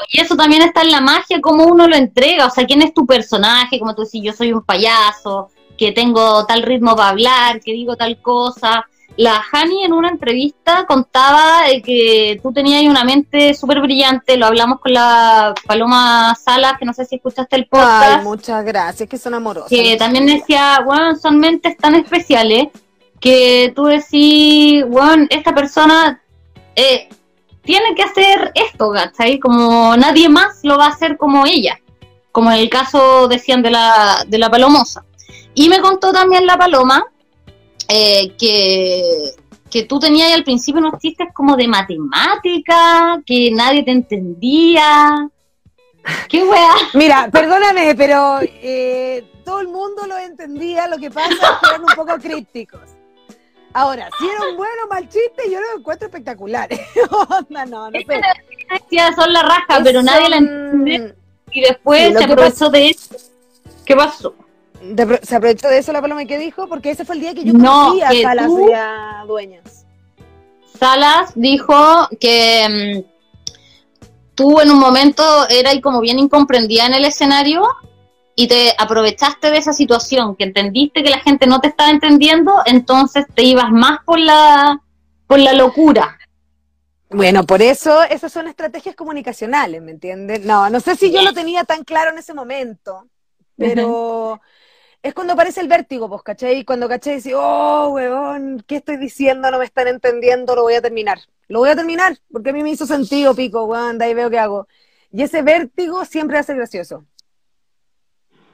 y 0.07 0.21
eso 0.21 0.37
también 0.37 0.61
está 0.61 0.83
en 0.83 0.91
la 0.91 1.01
magia, 1.01 1.41
cómo 1.41 1.65
uno 1.65 1.87
lo 1.87 1.95
entrega, 1.97 2.45
o 2.45 2.49
sea, 2.49 2.65
quién 2.65 2.81
es 2.81 2.93
tu 2.93 3.05
personaje, 3.05 3.77
como 3.77 3.93
tú 3.93 4.03
decís, 4.03 4.23
yo 4.23 4.31
soy 4.31 4.53
un 4.53 4.63
payaso, 4.63 5.51
que 5.83 5.91
tengo 5.91 6.45
tal 6.45 6.63
ritmo 6.63 6.95
para 6.95 7.09
hablar, 7.09 7.59
que 7.59 7.73
digo 7.73 7.95
tal 7.95 8.21
cosa. 8.21 8.85
La 9.15 9.43
Hani 9.51 9.83
en 9.83 9.93
una 9.93 10.09
entrevista 10.09 10.85
contaba 10.87 11.63
que 11.83 12.39
tú 12.41 12.51
tenías 12.51 12.81
una 12.83 13.03
mente 13.03 13.53
súper 13.53 13.79
brillante, 13.79 14.37
lo 14.37 14.47
hablamos 14.47 14.79
con 14.79 14.93
la 14.93 15.53
Paloma 15.67 16.35
Salas, 16.41 16.79
que 16.79 16.85
no 16.85 16.93
sé 16.93 17.05
si 17.05 17.17
escuchaste 17.17 17.55
el 17.57 17.67
podcast. 17.67 18.19
Ay, 18.19 18.23
muchas 18.23 18.65
gracias, 18.65 19.07
que 19.07 19.17
son 19.17 19.35
amorosas. 19.35 19.69
Que 19.69 19.97
también 19.97 20.25
decía, 20.25 20.81
bueno, 20.83 21.15
son 21.15 21.37
mentes 21.37 21.77
tan 21.77 21.93
especiales 21.95 22.69
que 23.19 23.71
tú 23.75 23.85
decís, 23.85 24.83
bueno, 24.87 25.27
esta 25.29 25.53
persona 25.53 26.21
eh, 26.75 27.07
tiene 27.61 27.93
que 27.95 28.03
hacer 28.03 28.51
esto, 28.55 28.91
¿cachai? 28.91 29.37
Como 29.37 29.95
nadie 29.95 30.27
más 30.27 30.59
lo 30.63 30.77
va 30.77 30.87
a 30.87 30.89
hacer 30.89 31.17
como 31.17 31.45
ella, 31.45 31.79
como 32.31 32.51
en 32.51 32.57
el 32.57 32.69
caso, 32.69 33.27
decían, 33.27 33.61
de 33.61 33.69
la, 33.69 34.25
de 34.27 34.37
la 34.39 34.49
palomosa. 34.49 35.05
Y 35.55 35.69
me 35.69 35.79
contó 35.79 36.11
también 36.11 36.45
la 36.45 36.57
paloma 36.57 37.05
eh, 37.87 38.33
que, 38.37 39.33
que 39.69 39.83
tú 39.83 39.99
tenías 39.99 40.33
al 40.33 40.43
principio 40.43 40.81
unos 40.81 40.99
chistes 40.99 41.27
como 41.33 41.55
de 41.55 41.67
matemática, 41.67 43.21
que 43.25 43.51
nadie 43.51 43.83
te 43.83 43.91
entendía. 43.91 45.29
¿Qué 46.29 46.43
weá? 46.43 46.73
Mira, 46.93 47.29
perdóname, 47.31 47.95
pero 47.95 48.39
eh, 48.41 49.25
todo 49.45 49.61
el 49.61 49.67
mundo 49.67 50.05
lo 50.07 50.17
entendía, 50.17 50.87
lo 50.87 50.97
que 50.97 51.11
pasa 51.11 51.31
es 51.31 51.39
que 51.39 51.69
eran 51.69 51.81
un 51.81 51.95
poco 51.95 52.15
críticos. 52.17 52.81
Ahora, 53.73 54.07
si 54.19 54.25
era 54.27 54.49
un 54.49 54.55
bueno 54.55 54.83
o 54.85 54.87
mal 54.87 55.09
chiste, 55.09 55.49
yo 55.49 55.59
lo 55.59 55.79
encuentro 55.79 56.07
espectacular. 56.07 56.69
no, 57.49 57.65
no, 57.65 57.89
no 57.89 57.99
sé. 57.99 58.21
Son 59.15 59.33
la 59.33 59.41
raja, 59.41 59.81
pero 59.83 60.03
nadie 60.03 60.29
la 60.29 60.37
entiende. 60.37 61.15
Y 61.51 61.61
después 61.61 62.15
se 62.15 62.23
aprovechó 62.23 62.69
de 62.69 62.89
eso. 62.89 63.15
¿Qué 63.85 63.95
pasó? 63.95 64.35
¿Se 65.23 65.35
aprovechó 65.35 65.69
de 65.69 65.77
eso 65.77 65.93
la 65.93 66.01
paloma 66.01 66.23
y 66.23 66.27
qué 66.27 66.37
dijo? 66.37 66.67
Porque 66.67 66.91
ese 66.91 67.05
fue 67.05 67.15
el 67.15 67.21
día 67.21 67.33
que 67.33 67.43
yo 67.43 67.53
conocí 67.53 68.01
a 68.01 68.11
Salas 68.21 68.51
y 68.67 68.73
a 68.73 69.23
Dueñas. 69.25 69.85
Salas 70.77 71.31
dijo 71.35 72.07
que 72.19 73.03
mm, 73.03 73.13
tú 74.35 74.59
en 74.59 74.71
un 74.71 74.79
momento 74.79 75.23
eras 75.49 75.79
como 75.81 76.01
bien 76.01 76.19
incomprendida 76.19 76.85
en 76.85 76.93
el 76.93 77.05
escenario 77.05 77.63
y 78.35 78.47
te 78.47 78.73
aprovechaste 78.77 79.51
de 79.51 79.57
esa 79.57 79.73
situación, 79.73 80.35
que 80.35 80.43
entendiste 80.43 81.03
que 81.03 81.09
la 81.09 81.19
gente 81.19 81.45
no 81.45 81.61
te 81.61 81.67
estaba 81.67 81.91
entendiendo, 81.91 82.53
entonces 82.65 83.25
te 83.33 83.43
ibas 83.43 83.71
más 83.71 83.99
por 84.03 84.19
la, 84.19 84.81
por 85.27 85.39
la 85.39 85.53
locura. 85.53 86.17
Bueno, 87.09 87.45
por 87.45 87.61
eso 87.61 88.01
esas 88.03 88.33
son 88.33 88.47
estrategias 88.47 88.95
comunicacionales, 88.95 89.81
¿me 89.83 89.91
entiendes? 89.91 90.43
No, 90.43 90.67
no 90.69 90.79
sé 90.79 90.95
si 90.95 91.11
yo 91.11 91.21
lo 91.21 91.31
tenía 91.31 91.63
tan 91.63 91.83
claro 91.83 92.09
en 92.11 92.17
ese 92.17 92.33
momento, 92.33 93.07
pero 93.55 94.41
es 95.03 95.13
cuando 95.13 95.33
aparece 95.33 95.59
el 95.59 95.67
vértigo, 95.67 96.07
pues, 96.07 96.23
¿cachai? 96.23 96.63
Cuando, 96.63 96.87
¿cachai? 96.87 97.15
Dice, 97.15 97.33
oh, 97.35 97.89
weón, 97.89 98.63
¿qué 98.65 98.77
estoy 98.77 98.95
diciendo? 98.95 99.51
No 99.51 99.59
me 99.59 99.65
están 99.65 99.87
entendiendo, 99.87 100.55
lo 100.55 100.63
voy 100.63 100.75
a 100.75 100.81
terminar. 100.81 101.19
Lo 101.49 101.59
voy 101.59 101.69
a 101.69 101.75
terminar, 101.75 102.17
porque 102.31 102.51
a 102.51 102.53
mí 102.53 102.63
me 102.63 102.71
hizo 102.71 102.85
sentido, 102.85 103.35
pico, 103.35 103.65
weón, 103.65 103.97
de 103.97 104.05
ahí 104.05 104.13
veo 104.13 104.29
qué 104.29 104.39
hago. 104.39 104.67
Y 105.11 105.21
ese 105.21 105.41
vértigo 105.41 106.05
siempre 106.05 106.37
hace 106.37 106.55
gracioso. 106.55 107.05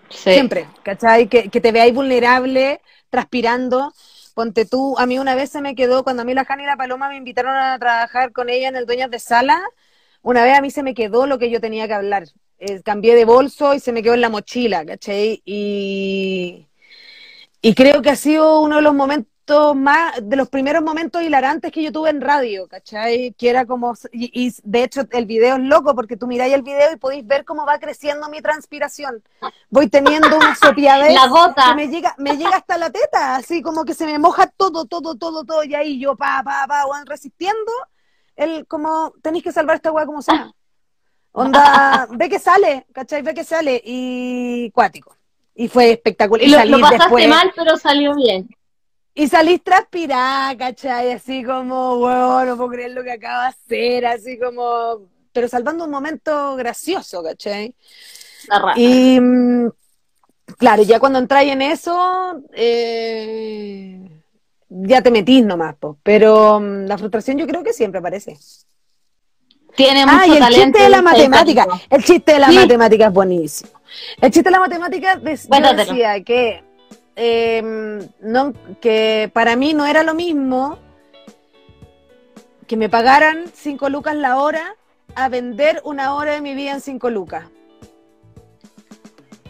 Siempre, 0.09 0.67
¿cachai? 0.81 1.27
Que, 1.27 1.49
que 1.49 1.61
te 1.61 1.71
veáis 1.71 1.93
vulnerable, 1.93 2.81
transpirando. 3.11 3.93
Ponte 4.33 4.65
tú, 4.65 4.97
a 4.97 5.05
mí 5.05 5.19
una 5.19 5.35
vez 5.35 5.51
se 5.51 5.61
me 5.61 5.75
quedó, 5.75 6.03
cuando 6.03 6.23
a 6.23 6.25
mí 6.25 6.33
la 6.33 6.45
Jani 6.45 6.63
y 6.63 6.65
la 6.65 6.77
Paloma 6.77 7.09
me 7.09 7.17
invitaron 7.17 7.55
a 7.55 7.77
trabajar 7.77 8.31
con 8.31 8.49
ella 8.49 8.69
en 8.69 8.75
el 8.75 8.87
Dueñas 8.87 9.11
de 9.11 9.19
Sala, 9.19 9.61
una 10.21 10.43
vez 10.43 10.57
a 10.57 10.61
mí 10.61 10.71
se 10.71 10.81
me 10.81 10.93
quedó 10.95 11.27
lo 11.27 11.37
que 11.37 11.51
yo 11.51 11.61
tenía 11.61 11.87
que 11.87 11.93
hablar. 11.93 12.23
Eh, 12.59 12.81
cambié 12.83 13.15
de 13.15 13.23
bolso 13.23 13.73
y 13.73 13.79
se 13.79 13.93
me 13.93 14.03
quedó 14.03 14.15
en 14.15 14.21
la 14.21 14.29
mochila, 14.29 14.85
¿cachai? 14.85 15.41
Y, 15.45 16.67
y 17.61 17.73
creo 17.73 18.01
que 18.01 18.09
ha 18.09 18.17
sido 18.17 18.59
uno 18.59 18.75
de 18.77 18.81
los 18.81 18.93
momentos 18.93 19.29
más, 19.75 20.13
de 20.21 20.35
los 20.35 20.49
primeros 20.49 20.83
momentos 20.83 21.23
hilarantes 21.23 21.71
que 21.71 21.81
yo 21.81 21.93
tuve 21.93 22.09
en 22.09 22.19
radio, 22.19 22.67
¿cachai? 22.67 23.33
Que 23.37 23.49
era 23.49 23.65
como, 23.65 23.93
y, 24.11 24.53
de 24.61 24.83
hecho 24.83 25.03
el 25.11 25.25
video 25.25 25.55
es 25.55 25.61
loco 25.61 25.95
porque 25.95 26.17
tú 26.17 26.27
miráis 26.27 26.53
el 26.53 26.61
video 26.61 26.91
y 26.91 26.97
podéis 26.97 27.25
ver 27.25 27.45
cómo 27.45 27.65
va 27.65 27.79
creciendo 27.79 28.27
mi 28.27 28.41
transpiración. 28.41 29.23
Voy 29.69 29.87
teniendo 29.87 30.35
una 30.35 30.53
sopiadez 30.53 31.13
la 31.13 31.27
gota. 31.27 31.69
que 31.69 31.75
me 31.75 31.87
llega, 31.87 32.13
me 32.17 32.35
llega 32.35 32.57
hasta 32.57 32.77
la 32.77 32.89
teta, 32.89 33.37
así 33.37 33.61
como 33.61 33.85
que 33.85 33.93
se 33.93 34.05
me 34.05 34.19
moja 34.19 34.47
todo, 34.47 34.83
todo, 34.83 35.15
todo, 35.15 35.45
todo, 35.45 35.63
y 35.63 35.75
ahí 35.75 35.97
yo 35.97 36.17
pa, 36.17 36.41
pa, 36.43 36.65
pa, 36.67 36.85
van 36.87 37.05
resistiendo, 37.05 37.71
el 38.35 38.67
como, 38.67 39.13
tenéis 39.21 39.45
que 39.45 39.53
salvar 39.53 39.77
esta 39.77 39.93
weá 39.93 40.05
como 40.05 40.21
sea. 40.21 40.51
Onda, 41.31 42.07
ve 42.11 42.29
que 42.29 42.39
sale, 42.39 42.85
¿cachai? 42.93 43.21
Ve 43.21 43.33
que 43.33 43.43
sale, 43.43 43.81
y 43.83 44.71
cuático. 44.71 45.15
Y 45.55 45.67
fue 45.67 45.91
espectacular. 45.91 46.65
Y, 46.65 46.69
lo, 46.69 46.79
pasaste 46.79 47.27
mal, 47.27 47.51
pero 47.55 47.77
salió 47.77 48.15
bien. 48.15 48.49
Y 49.13 49.27
salís 49.27 49.61
transpirada, 49.63 50.55
¿cachai? 50.57 51.11
Así 51.11 51.43
como, 51.43 51.97
wow, 51.97 52.45
no 52.45 52.55
puedo 52.55 52.69
creer 52.69 52.91
lo 52.91 53.03
que 53.03 53.11
acaba 53.11 53.43
de 53.43 53.49
hacer, 53.49 54.05
así 54.05 54.39
como, 54.39 55.07
pero 55.33 55.47
salvando 55.47 55.85
un 55.85 55.91
momento 55.91 56.55
gracioso, 56.55 57.21
¿cachai? 57.21 57.75
Y 58.77 59.19
mm, 59.19 59.69
claro, 60.57 60.83
ya 60.83 60.99
cuando 60.99 61.19
entráis 61.19 61.51
en 61.51 61.61
eso, 61.61 62.41
eh, 62.53 64.09
ya 64.69 65.01
te 65.01 65.11
metís 65.11 65.45
nomás, 65.45 65.75
pero 66.03 66.59
mm, 66.59 66.85
la 66.85 66.97
frustración 66.97 67.37
yo 67.37 67.47
creo 67.47 67.63
que 67.63 67.73
siempre 67.73 67.99
aparece. 67.99 68.37
Tiene 69.79 70.05
mucho 70.05 70.17
ah, 70.19 70.27
y 70.27 70.37
el 70.37 70.47
chiste 70.47 70.83
de 70.83 70.89
la 70.89 71.01
matemática, 71.01 71.67
el 71.89 72.03
chiste 72.03 72.33
de 72.33 72.39
la 72.39 72.51
matemática 72.51 73.07
es 73.07 73.13
buenísimo. 73.13 73.71
El 74.21 74.31
chiste 74.31 74.49
de 74.49 74.51
la 74.51 74.59
matemática 74.59 75.15
decía 75.15 76.23
que 76.23 76.63
Em, 77.21 78.07
no, 78.21 78.53
que 78.79 79.29
para 79.33 79.57
mí 79.57 79.73
no 79.73 79.85
era 79.85 80.03
lo 80.03 80.13
mismo 80.13 80.79
que 82.65 82.77
me 82.77 82.87
pagaran 82.87 83.51
5 83.53 83.89
lucas 83.89 84.15
la 84.15 84.37
hora 84.37 84.77
a 85.15 85.27
vender 85.27 85.81
una 85.83 86.15
hora 86.15 86.31
de 86.31 86.39
mi 86.39 86.53
vida 86.53 86.71
en 86.71 86.79
5 86.79 87.09
lucas. 87.09 87.43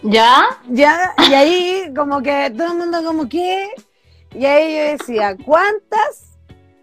¿Ya? 0.02 0.46
Ya, 0.68 1.14
y 1.30 1.34
ahí 1.36 1.94
como 1.96 2.24
que 2.24 2.52
todo 2.58 2.72
el 2.72 2.78
mundo 2.80 3.04
como 3.04 3.30
que, 3.30 3.70
y 4.34 4.46
ahí 4.46 4.76
yo 4.76 4.98
decía, 4.98 5.38
¿cuántas 5.46 6.29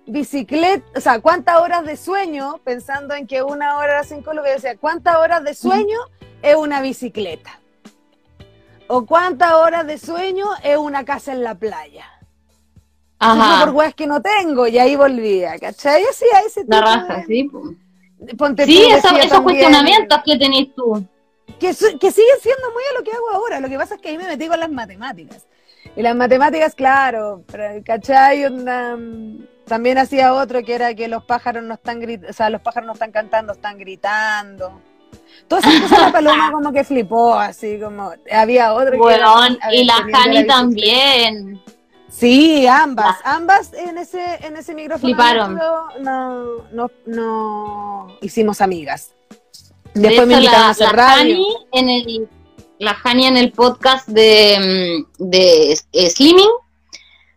bicicletas, 0.06 0.88
o 0.96 1.00
sea, 1.00 1.20
cuántas 1.20 1.60
horas 1.60 1.84
de 1.84 1.96
sueño, 1.96 2.60
pensando 2.64 3.14
en 3.14 3.26
que 3.26 3.42
una 3.42 3.76
hora 3.76 3.94
era 3.94 4.04
5 4.04 4.32
lucas, 4.32 4.50
yo 4.50 4.54
decía, 4.54 4.76
¿cuántas 4.78 5.16
horas 5.16 5.44
de 5.44 5.54
sueño 5.54 5.98
es 6.42 6.54
una 6.56 6.80
bicicleta? 6.80 7.60
¿O 8.88 9.04
cuántas 9.04 9.52
horas 9.52 9.86
de 9.86 9.98
sueño 9.98 10.46
es 10.62 10.76
una 10.76 11.04
casa 11.04 11.32
en 11.32 11.42
la 11.42 11.54
playa? 11.54 12.06
Ajá. 13.18 13.64
por 13.64 13.74
weas 13.74 13.94
que 13.94 14.06
no 14.06 14.20
tengo, 14.20 14.66
y 14.66 14.78
ahí 14.78 14.94
volvía, 14.94 15.58
¿cachai? 15.58 16.04
Así 16.04 16.26
a 16.34 16.40
ese 16.40 16.60
tipo 16.60 16.74
La 16.74 16.80
raja, 16.82 17.24
sí. 17.26 17.50
Ponte 18.36 18.64
sí, 18.66 18.86
esos 18.90 19.40
cuestionamientos 19.40 20.20
que 20.24 20.36
tenés 20.36 20.74
tú. 20.74 21.06
Que, 21.58 21.68
que 21.68 22.10
siguen 22.10 22.38
siendo 22.40 22.70
muy 22.72 22.82
a 22.90 22.98
lo 22.98 23.04
que 23.04 23.12
hago 23.12 23.30
ahora. 23.32 23.60
Lo 23.60 23.68
que 23.68 23.76
pasa 23.76 23.94
es 23.94 24.00
que 24.00 24.10
ahí 24.10 24.18
me 24.18 24.26
metí 24.26 24.48
con 24.48 24.60
las 24.60 24.70
matemáticas. 24.70 25.46
Y 25.94 26.02
las 26.02 26.14
matemáticas, 26.14 26.74
claro, 26.74 27.42
¿cachai? 27.84 28.44
también 29.66 29.98
hacía 29.98 30.34
otro 30.34 30.62
que 30.62 30.74
era 30.74 30.94
que 30.94 31.08
los 31.08 31.24
pájaros 31.24 31.62
no 31.64 31.74
están 31.74 32.00
o 32.28 32.32
sea, 32.32 32.50
los 32.50 32.60
pájaros 32.60 32.86
no 32.86 32.92
están 32.92 33.12
cantando, 33.12 33.52
están 33.52 33.78
gritando. 33.78 34.80
Todas 35.48 35.66
esas 35.66 35.82
cosas 35.82 36.00
la 36.00 36.12
paloma 36.12 36.50
como 36.52 36.72
que 36.72 36.84
flipó, 36.84 37.34
así 37.34 37.80
como 37.80 38.12
había 38.30 38.74
otro 38.74 38.98
bueno, 38.98 39.34
y 39.72 39.84
la 39.84 40.06
Jani 40.12 40.46
también. 40.46 41.62
Sí, 42.08 42.66
ambas, 42.66 43.16
ambas 43.24 43.72
en 43.72 43.98
ese, 43.98 44.22
en 44.46 44.56
ese 44.56 44.74
micrófono 44.74 45.14
Fliparon. 45.14 45.54
No, 46.00 46.70
no, 46.72 46.90
no 47.06 48.18
hicimos 48.20 48.60
amigas. 48.60 49.15
Después 50.00 50.26
me 50.26 50.34
invitaron 50.34 50.62
a 50.62 50.70
hacer 50.70 50.94
la 50.94 51.20
en 51.20 51.88
el, 51.88 52.28
la 52.78 52.96
en 53.04 53.36
el 53.36 53.52
podcast 53.52 54.08
de, 54.08 55.04
mm, 55.08 55.30
de 55.30 56.10
Slimming 56.10 56.50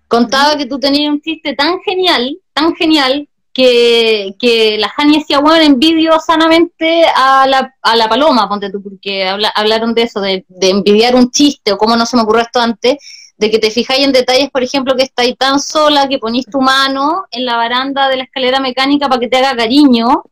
contaba 0.09 0.57
que 0.57 0.65
tú 0.65 0.79
tenías 0.79 1.13
un 1.13 1.21
chiste 1.21 1.53
tan 1.53 1.79
genial, 1.81 2.37
tan 2.53 2.75
genial, 2.75 3.29
que, 3.53 4.77
la 4.79 4.89
Jani 4.89 5.19
decía, 5.19 5.39
bueno, 5.39 5.63
envidio 5.63 6.19
sanamente 6.19 7.05
a 7.15 7.45
la, 7.45 7.73
a 7.81 7.95
la 7.95 8.07
paloma, 8.07 8.47
ponte 8.47 8.71
tú, 8.71 8.81
porque 8.81 9.27
hablaron 9.27 9.93
de 9.93 10.03
eso, 10.03 10.21
de, 10.21 10.45
envidiar 10.61 11.15
un 11.15 11.29
chiste, 11.29 11.73
o 11.73 11.77
cómo 11.77 11.95
no 11.95 12.05
se 12.05 12.15
me 12.15 12.23
ocurrió 12.23 12.43
esto 12.43 12.59
antes, 12.59 12.97
de 13.37 13.51
que 13.51 13.59
te 13.59 13.71
fijáis 13.71 14.05
en 14.05 14.11
detalles, 14.11 14.49
por 14.49 14.63
ejemplo, 14.63 14.95
que 14.95 15.03
estáis 15.03 15.37
tan 15.37 15.59
sola 15.59 16.07
que 16.07 16.19
ponís 16.19 16.45
tu 16.45 16.61
mano 16.61 17.25
en 17.31 17.45
la 17.45 17.55
baranda 17.55 18.09
de 18.09 18.17
la 18.17 18.23
escalera 18.23 18.59
mecánica 18.59 19.07
para 19.07 19.19
que 19.19 19.27
te 19.27 19.37
haga 19.37 19.55
cariño, 19.55 20.23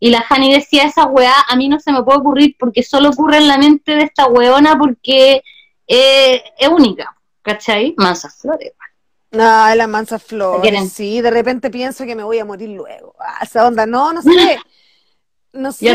y 0.00 0.10
la 0.10 0.22
Jani 0.22 0.52
decía, 0.52 0.84
esa 0.84 1.06
weá 1.06 1.34
a 1.48 1.56
mí 1.56 1.68
no 1.68 1.80
se 1.80 1.92
me 1.92 2.02
puede 2.02 2.18
ocurrir 2.18 2.56
porque 2.58 2.82
solo 2.82 3.10
ocurre 3.10 3.38
en 3.38 3.48
la 3.48 3.58
mente 3.58 3.96
de 3.96 4.04
esta 4.04 4.26
weona 4.26 4.78
porque 4.78 5.42
eh, 5.86 6.42
es 6.56 6.68
única, 6.68 7.16
¿cachai? 7.42 7.94
Mansas 7.96 8.38
flores. 8.40 8.72
No, 9.30 9.74
la 9.74 9.86
mansa 9.86 10.18
flor. 10.18 10.62
Sí, 10.90 11.20
de 11.20 11.30
repente 11.30 11.70
pienso 11.70 12.06
que 12.06 12.16
me 12.16 12.22
voy 12.22 12.38
a 12.38 12.44
morir 12.44 12.70
luego. 12.70 13.14
Ah, 13.20 13.40
esa 13.42 13.66
onda, 13.66 13.84
no, 13.84 14.12
no 14.12 14.22
sé. 14.22 14.30
no 15.52 15.72
sé, 15.72 15.94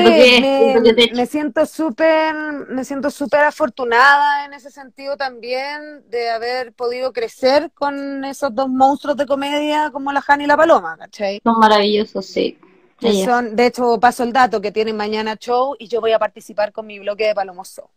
me, 1.14 1.26
siento 1.26 1.66
súper, 1.66 2.34
me 2.70 2.84
siento 2.84 3.10
súper 3.10 3.42
afortunada 3.42 4.46
en 4.46 4.54
ese 4.54 4.70
sentido 4.70 5.16
también 5.16 6.04
de 6.10 6.30
haber 6.30 6.74
podido 6.74 7.14
crecer 7.14 7.72
con 7.74 8.26
esos 8.26 8.54
dos 8.54 8.68
monstruos 8.68 9.16
de 9.16 9.26
comedia 9.26 9.90
como 9.92 10.12
la 10.12 10.22
Jani 10.22 10.44
y 10.44 10.48
la 10.48 10.58
Paloma, 10.58 10.98
¿cachai? 10.98 11.40
Son 11.44 11.58
maravillosos, 11.60 12.26
sí. 12.26 12.60
Son, 13.26 13.56
de 13.56 13.68
hecho, 13.68 14.00
paso 14.00 14.24
el 14.24 14.32
dato 14.32 14.62
que 14.62 14.72
tienen 14.72 14.96
mañana 14.96 15.36
show 15.36 15.76
y 15.78 15.88
yo 15.88 16.00
voy 16.02 16.12
a 16.12 16.20
participar 16.20 16.72
con 16.72 16.86
mi 16.86 17.00
bloque 17.00 17.28
de 17.28 17.36
Palomoso. 17.36 17.90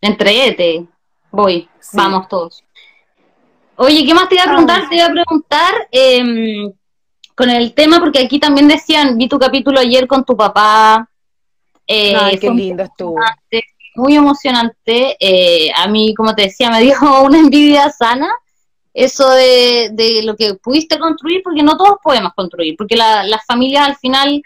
Entreguete, 0.00 0.86
voy, 1.30 1.68
vamos 1.92 2.28
todos. 2.28 2.64
Oye, 3.76 4.04
¿qué 4.06 4.14
más 4.14 4.28
te 4.28 4.36
iba 4.36 4.44
a 4.44 4.48
preguntar? 4.48 4.88
Te 4.88 4.96
iba 4.96 5.06
a 5.06 5.10
preguntar 5.10 5.88
em, 5.90 6.72
con 7.34 7.50
el 7.50 7.72
tema, 7.74 7.98
porque 7.98 8.20
aquí 8.20 8.38
también 8.38 8.68
decían, 8.68 9.16
vi 9.16 9.28
tu 9.28 9.38
capítulo 9.38 9.80
ayer 9.80 10.06
con 10.06 10.24
tu 10.24 10.36
papá. 10.36 11.08
Eh, 11.86 12.14
Ay, 12.16 12.38
qué 12.38 12.50
lindo 12.50 12.82
estuvo. 12.82 13.16
Muy 13.94 14.14
emocionante. 14.14 15.16
Eh, 15.18 15.70
a 15.74 15.88
mí, 15.88 16.14
como 16.14 16.34
te 16.34 16.42
decía, 16.42 16.70
me 16.70 16.80
dio 16.82 16.94
una 17.24 17.38
envidia 17.38 17.90
sana 17.90 18.32
eso 18.94 19.30
de, 19.30 19.90
de, 19.92 20.22
lo 20.22 20.36
que 20.36 20.54
pudiste 20.54 20.98
construir, 20.98 21.42
porque 21.42 21.62
no 21.62 21.76
todos 21.76 21.96
podemos 22.02 22.32
construir, 22.34 22.76
porque 22.76 22.96
la, 22.96 23.24
las 23.24 23.44
familias 23.46 23.88
al 23.88 23.96
final 23.96 24.42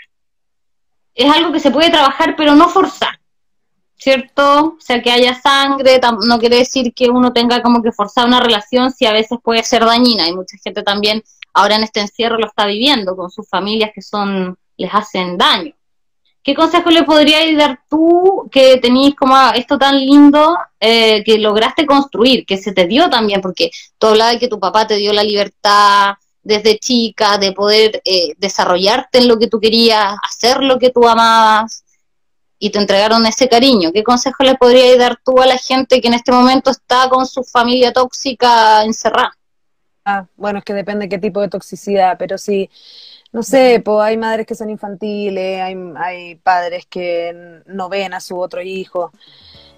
es 1.15 1.33
algo 1.33 1.53
que 1.53 1.61
se 1.61 1.71
puede 1.71 1.91
trabajar, 1.91 2.35
pero 2.37 2.55
no 2.55 2.69
forzar. 2.69 3.19
¿cierto? 3.99 4.77
O 4.77 4.81
sea, 4.81 5.03
que 5.03 5.11
haya 5.11 5.41
sangre, 5.41 6.01
no 6.27 6.39
quiere 6.39 6.59
decir 6.59 6.93
que 6.95 7.09
uno 7.11 7.33
tenga 7.33 7.63
como 7.63 7.83
que 7.83 7.93
forzar 7.93 8.27
una 8.27 8.41
relación 8.41 8.93
si 8.93 9.07
a 9.07 9.13
veces 9.13 9.39
puede 9.43 9.63
ser 9.65 9.85
dañina 9.85 10.29
y 10.29 10.35
mucha 10.35 10.57
gente 10.63 10.83
también 10.83 11.23
ahora 11.55 11.77
en 11.77 11.85
este 11.85 12.01
encierro 12.01 12.39
lo 12.39 12.47
está 12.47 12.67
viviendo 12.67 13.17
con 13.17 13.31
sus 13.31 13.49
familias 13.49 13.91
que 13.95 14.03
son, 14.03 14.59
les 14.77 14.95
hacen 14.95 15.39
daño. 15.39 15.75
¿Qué 16.47 16.55
consejo 16.55 16.91
le 16.91 17.03
podrías 17.03 17.43
dar 17.57 17.81
tú 17.91 18.49
que 18.53 18.77
tenéis 18.77 19.17
como 19.17 19.37
esto 19.57 19.79
tan 19.79 19.99
lindo 19.99 20.57
eh, 20.79 21.25
que 21.25 21.39
lograste 21.39 21.85
construir, 21.85 22.47
que 22.47 22.57
se 22.57 22.71
te 22.71 22.87
dio 22.87 23.11
también? 23.11 23.41
Porque 23.41 23.73
tú 23.99 24.07
hablabas 24.07 24.35
de 24.35 24.39
que 24.39 24.47
tu 24.47 24.61
papá 24.61 24.87
te 24.87 24.95
dio 24.95 25.13
la 25.13 25.25
libertad 25.25 26.15
desde 26.45 26.79
chica 26.79 27.37
de 27.39 27.51
poder 27.51 28.01
eh, 28.05 28.35
desarrollarte 28.39 29.19
en 29.19 29.27
lo 29.27 29.41
que 29.41 29.49
tú 29.49 29.59
querías, 29.59 30.15
hacer 30.23 30.63
lo 30.63 30.79
que 30.79 30.91
tú 30.91 31.09
amabas, 31.09 31.83
y 32.61 32.71
te 32.71 32.79
entregaron 32.79 33.27
ese 33.27 33.49
cariño. 33.49 33.91
¿Qué 33.93 34.05
consejo 34.05 34.45
le 34.45 34.55
podrías 34.55 34.99
dar 34.99 35.19
tú 35.25 35.43
a 35.43 35.47
la 35.47 35.59
gente 35.59 36.01
que 36.01 36.07
en 36.07 36.15
este 36.15 36.31
momento 36.31 36.71
está 36.71 37.09
con 37.09 37.27
su 37.27 37.43
familia 37.43 37.93
tóxica 37.93 38.85
encerrada? 38.85 39.37
Ah, 40.05 40.27
bueno, 40.37 40.61
es 40.61 40.65
que 40.65 40.75
depende 40.75 41.09
qué 41.09 41.19
tipo 41.19 41.41
de 41.41 41.49
toxicidad, 41.49 42.17
pero 42.17 42.39
sí, 42.39 42.71
no 43.33 43.43
sé, 43.43 43.81
pues 43.85 43.99
hay 44.01 44.17
madres 44.17 44.47
que 44.47 44.55
son 44.55 44.71
infantiles, 44.71 45.61
hay, 45.61 45.77
hay 45.97 46.35
padres 46.37 46.87
que 46.87 47.62
no 47.67 47.89
ven 47.89 48.15
a 48.15 48.21
su 48.21 48.39
otro 48.39 48.62
hijo. 48.62 49.12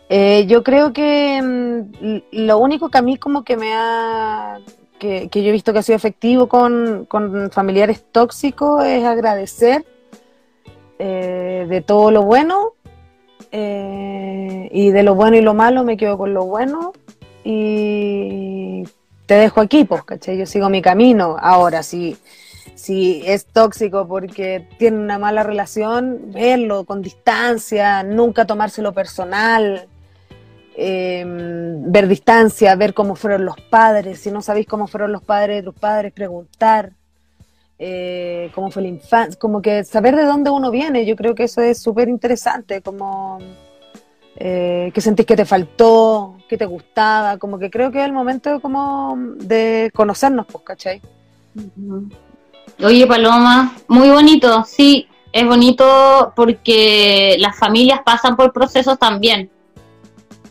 Eh, 0.09 0.47
yo 0.47 0.63
creo 0.63 0.93
que 0.93 1.41
mm, 1.43 2.19
lo 2.33 2.59
único 2.59 2.89
que 2.89 2.99
a 2.99 3.03
mí 3.03 3.19
como 3.19 3.45
que 3.45 3.57
me 3.57 3.75
ha, 3.75 4.59
que, 4.99 5.29
que 5.29 5.43
yo 5.43 5.51
he 5.51 5.53
visto 5.53 5.73
que 5.73 5.81
ha 5.81 5.83
sido 5.83 5.97
efectivo 5.97 6.49
con, 6.49 7.05
con 7.07 7.51
familiares 7.51 8.05
tóxicos 8.11 8.85
es 8.85 9.05
agradecer 9.05 9.85
eh, 10.99 11.67
de 11.69 11.81
todo 11.83 12.11
lo 12.11 12.23
bueno 12.23 12.73
eh, 13.53 14.69
y 14.73 14.91
de 14.91 15.03
lo 15.03 15.15
bueno 15.15 15.37
y 15.37 15.43
lo 15.43 15.55
malo 15.55 15.85
me 15.85 15.97
quedo 15.97 16.19
con 16.19 16.35
lo 16.35 16.45
bueno 16.45 16.93
y 17.45 18.85
te 19.27 19.35
dejo 19.35 19.61
aquí, 19.61 19.85
pues, 19.85 20.05
¿cachai? 20.05 20.39
Yo 20.39 20.47
sigo 20.47 20.69
mi 20.71 20.83
camino. 20.83 21.37
Ahora, 21.39 21.83
si, 21.83 22.17
si 22.89 23.23
es 23.27 23.45
tóxico 23.45 24.09
porque 24.09 24.67
tiene 24.79 24.97
una 24.97 25.19
mala 25.19 25.43
relación, 25.43 26.33
verlo 26.33 26.85
con 26.87 27.03
distancia, 27.03 28.03
nunca 28.03 28.47
tomárselo 28.47 28.95
personal, 28.95 29.87
em, 30.75 31.93
ver 31.93 32.09
distancia, 32.09 32.75
ver 32.77 32.95
cómo 32.95 33.15
fueron 33.15 33.45
los 33.45 33.61
padres. 33.61 34.21
Si 34.21 34.31
no 34.31 34.41
sabéis 34.41 34.67
cómo 34.67 34.87
fueron 34.87 35.13
los 35.13 35.23
padres 35.23 35.57
de 35.59 35.63
tus 35.65 35.75
padres, 35.79 36.15
preguntar 36.15 36.93
eh, 37.79 38.51
cómo 38.55 38.71
fue 38.71 38.81
la 38.81 38.89
infancia, 38.89 39.39
como 39.39 39.61
que 39.61 39.85
saber 39.85 40.17
de 40.17 40.25
dónde 40.25 40.49
uno 40.49 40.71
viene, 40.71 41.05
yo 41.05 41.15
creo 41.15 41.35
que 41.35 41.45
eso 41.45 41.61
es 41.61 41.79
súper 41.79 42.09
interesante, 42.09 42.81
como 42.81 43.39
eh, 44.37 44.91
qué 44.95 45.01
sentís 45.03 45.27
que 45.27 45.37
te 45.37 45.45
faltó, 45.45 46.39
qué 46.49 46.57
te 46.57 46.65
gustaba, 46.65 47.37
como 47.37 47.59
que 47.59 47.71
creo 47.71 47.93
que 47.93 47.99
es 47.99 48.07
el 48.07 48.15
momento 48.15 48.61
como 48.63 49.15
de 49.37 49.91
conocernos, 49.95 50.47
pues, 50.47 50.65
¿cachai? 50.65 51.03
Oye, 52.83 53.07
Paloma, 53.07 53.77
muy 53.89 54.09
bonito, 54.11 54.65
sí, 54.65 55.09
es 55.33 55.45
bonito 55.47 56.33
porque 56.37 57.37
las 57.39 57.59
familias 57.59 58.01
pasan 58.05 58.37
por 58.37 58.53
procesos 58.53 58.99
también. 58.99 59.51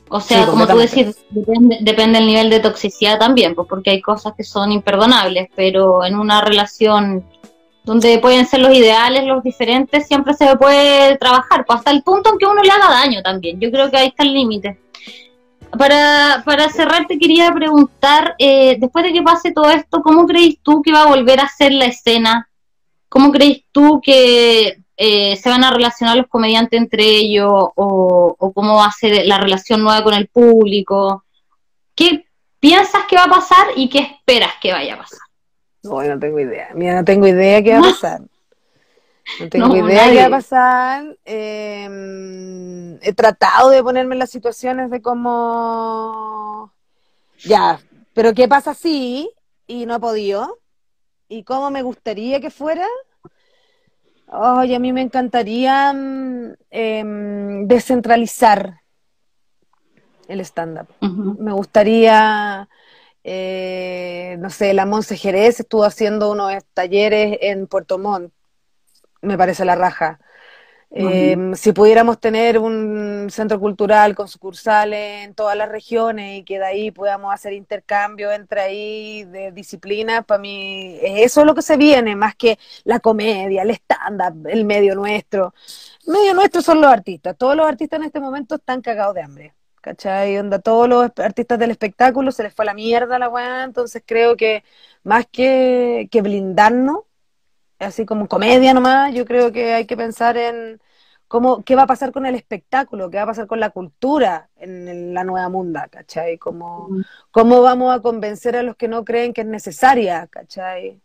O 0.09 0.21
sea, 0.21 0.45
como 0.45 0.67
tú 0.67 0.77
decís, 0.77 1.17
depende, 1.29 1.77
depende 1.81 2.19
del 2.19 2.27
nivel 2.27 2.49
de 2.49 2.59
toxicidad 2.59 3.19
también, 3.19 3.55
pues 3.55 3.67
porque 3.67 3.91
hay 3.91 4.01
cosas 4.01 4.33
que 4.35 4.43
son 4.43 4.71
imperdonables, 4.71 5.49
pero 5.55 6.05
en 6.05 6.15
una 6.15 6.41
relación 6.41 7.25
donde 7.83 8.19
pueden 8.19 8.45
ser 8.45 8.61
los 8.61 8.73
ideales, 8.73 9.25
los 9.25 9.43
diferentes, 9.43 10.07
siempre 10.07 10.33
se 10.33 10.55
puede 10.57 11.17
trabajar, 11.17 11.65
pues 11.65 11.79
hasta 11.79 11.91
el 11.91 12.03
punto 12.03 12.31
en 12.31 12.37
que 12.37 12.45
uno 12.45 12.61
le 12.61 12.71
haga 12.71 12.89
daño 12.89 13.21
también. 13.21 13.59
Yo 13.59 13.71
creo 13.71 13.89
que 13.89 13.97
ahí 13.97 14.07
está 14.07 14.23
el 14.23 14.33
límite. 14.33 14.77
Para, 15.71 16.43
para 16.45 16.69
cerrar, 16.69 17.07
te 17.07 17.17
quería 17.17 17.51
preguntar, 17.51 18.35
eh, 18.37 18.77
después 18.79 19.03
de 19.05 19.13
que 19.13 19.21
pase 19.21 19.51
todo 19.51 19.69
esto, 19.69 20.01
¿cómo 20.01 20.25
crees 20.25 20.59
tú 20.61 20.81
que 20.81 20.91
va 20.91 21.03
a 21.03 21.07
volver 21.07 21.39
a 21.39 21.47
ser 21.47 21.71
la 21.71 21.85
escena? 21.85 22.49
¿Cómo 23.09 23.31
crees 23.31 23.63
tú 23.71 24.01
que 24.01 24.77
eh, 24.99 25.35
se 25.35 25.49
van 25.49 25.63
a 25.63 25.69
relacionar 25.69 26.17
los 26.17 26.25
comediantes 26.25 26.79
entre 26.79 27.03
ellos 27.03 27.51
o, 27.51 28.51
cómo 28.55 28.77
va 28.77 28.87
a 28.87 28.91
ser 28.91 29.27
la 29.27 29.37
relación 29.37 29.83
nueva 29.83 30.03
con 30.03 30.15
el 30.15 30.27
público. 30.27 31.23
¿Qué 31.95 32.25
piensas 32.59 33.03
que 33.07 33.15
va 33.15 33.25
a 33.25 33.29
pasar 33.29 33.67
y 33.75 33.89
qué 33.89 33.99
esperas 33.99 34.53
que 34.59 34.73
vaya 34.73 34.95
a 34.95 34.97
pasar? 34.97 35.19
No, 35.83 36.01
no 36.01 36.19
tengo 36.19 36.39
idea. 36.39 36.69
Mira, 36.73 36.95
no 36.95 37.05
tengo 37.05 37.27
idea 37.27 37.61
qué 37.61 37.73
va 37.73 37.79
a 37.79 37.81
pasar. 37.91 38.21
No 39.39 39.49
tengo 39.49 39.75
idea 39.75 40.09
qué 40.09 40.21
va 40.21 40.25
a 40.25 40.29
pasar. 40.29 41.17
Em, 41.25 42.97
he 43.01 43.13
tratado 43.13 43.69
de 43.69 43.83
ponerme 43.83 44.15
en 44.15 44.19
las 44.19 44.29
situaciones 44.29 44.89
de 44.89 45.01
cómo. 45.01 46.73
Ya, 47.39 47.79
pero 48.13 48.33
¿qué 48.33 48.47
pasa 48.47 48.73
si? 48.73 49.29
Y 49.67 49.85
no 49.85 49.95
he 49.95 49.99
podido. 49.99 50.59
¿Y 51.29 51.43
cómo 51.43 51.69
me 51.71 51.81
gustaría 51.81 52.39
que 52.39 52.49
fuera? 52.49 52.87
Ay, 54.29 54.73
a 54.75 54.79
mí 54.79 54.91
me 54.91 55.01
encantaría 55.01 55.91
em, 56.69 57.67
descentralizar 57.67 58.81
el 60.27 60.41
stand-up. 60.41 60.87
Me 61.39 61.53
gustaría, 61.53 62.67
eh, 63.23 64.35
no 64.39 64.49
sé, 64.49 64.73
la 64.73 64.85
Monse 64.85 65.15
Jerez 65.15 65.59
estuvo 65.59 65.83
haciendo 65.83 66.31
unos 66.31 66.63
talleres 66.73 67.37
en 67.41 67.67
Puerto 67.67 67.97
Montt. 67.97 68.33
Me 69.21 69.37
parece 69.37 69.65
la 69.65 69.75
raja. 69.75 70.19
Em, 70.89 71.53
si 71.53 71.73
pudiéramos 71.73 72.17
tener 72.17 72.57
un 72.57 73.27
centro 73.29 73.59
cultural 73.59 74.15
con 74.15 74.29
sucursales 74.29 75.25
en 75.25 75.33
todas 75.35 75.57
las 75.57 75.67
regiones 75.69 76.39
y 76.39 76.43
que 76.43 76.59
de 76.59 76.65
ahí 76.65 76.91
podamos 76.91 77.33
hacer 77.33 77.51
intercambio 77.53 78.31
entre 78.31 78.61
ahí 78.61 79.25
de 79.25 79.51
disciplinas, 79.51 80.23
para 80.25 80.39
mí 80.39 80.97
eso 81.01 81.41
es 81.41 81.45
lo 81.45 81.53
que 81.55 81.61
se 81.61 81.75
viene, 81.75 82.15
más 82.15 82.35
que 82.35 82.57
la 82.85 83.01
comedia, 83.01 83.63
el 83.63 83.71
stand-up, 83.71 84.47
el 84.47 84.63
medio 84.63 84.95
nuestro. 84.95 85.53
El 86.07 86.13
medio 86.13 86.33
nuestro 86.33 86.61
son 86.61 86.79
los 86.81 86.89
artistas. 86.91 87.35
Todos 87.37 87.55
los 87.57 87.67
artistas 87.67 87.99
en 87.99 88.05
este 88.05 88.19
momento 88.21 88.55
están 88.55 88.81
cagados 88.81 89.15
de 89.15 89.21
hambre. 89.21 89.53
¿Cachai? 89.81 90.37
Onda, 90.37 90.59
todos 90.59 90.87
los 90.89 91.11
artistas 91.17 91.59
del 91.59 91.71
espectáculo 91.71 92.31
se 92.31 92.43
les 92.43 92.53
fue 92.53 92.63
a 92.63 92.67
la 92.67 92.73
mierda 92.73 93.19
la 93.19 93.29
weá, 93.29 93.63
entonces 93.63 94.03
creo 94.05 94.35
que 94.35 94.63
más 95.03 95.25
que, 95.31 96.09
que 96.11 96.21
blindarnos, 96.21 96.99
así 97.79 98.05
como 98.05 98.27
comedia 98.27 98.73
nomás, 98.73 99.13
yo 99.13 99.25
creo 99.25 99.51
que 99.51 99.73
hay 99.73 99.85
que 99.85 99.97
pensar 99.97 100.37
en 100.37 100.81
cómo, 101.27 101.63
qué 101.63 101.75
va 101.75 101.83
a 101.83 101.87
pasar 101.87 102.11
con 102.11 102.25
el 102.25 102.35
espectáculo, 102.35 103.09
qué 103.09 103.17
va 103.17 103.23
a 103.23 103.27
pasar 103.27 103.47
con 103.47 103.59
la 103.59 103.69
cultura 103.69 104.49
en, 104.55 105.13
la 105.13 105.23
nueva 105.23 105.49
munda, 105.49 105.87
¿cachai? 105.89 106.37
Cómo, 106.37 106.89
cómo 107.31 107.61
vamos 107.61 107.93
a 107.93 108.01
convencer 108.01 108.55
a 108.55 108.63
los 108.63 108.75
que 108.75 108.87
no 108.87 109.03
creen 109.03 109.33
que 109.33 109.41
es 109.41 109.47
necesaria, 109.47 110.27
¿cachai? 110.27 111.01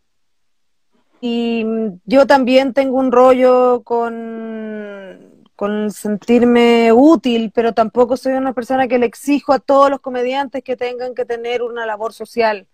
Y 1.20 1.64
yo 2.04 2.26
también 2.26 2.72
tengo 2.72 2.98
un 2.98 3.12
rollo 3.12 3.82
con, 3.84 5.44
con 5.54 5.92
sentirme 5.92 6.92
útil, 6.92 7.52
pero 7.54 7.74
tampoco 7.74 8.16
soy 8.16 8.32
una 8.32 8.52
persona 8.52 8.88
que 8.88 8.98
le 8.98 9.06
exijo 9.06 9.52
a 9.52 9.60
todos 9.60 9.88
los 9.88 10.00
comediantes 10.00 10.64
que 10.64 10.76
tengan 10.76 11.14
que 11.14 11.24
tener 11.24 11.62
una 11.62 11.86
labor 11.86 12.12
social. 12.12 12.66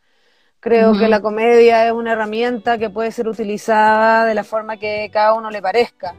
Creo 0.61 0.99
que 0.99 1.07
la 1.07 1.21
comedia 1.21 1.87
es 1.87 1.93
una 1.93 2.13
herramienta 2.13 2.79
que 2.79 2.91
puede 2.91 3.13
ser 3.13 3.29
utilizada 3.29 4.25
de 4.25 4.35
la 4.35 4.43
forma 4.43 4.77
que 4.77 5.09
cada 5.13 5.35
uno 5.35 5.51
le 5.51 5.63
parezca. 5.63 6.17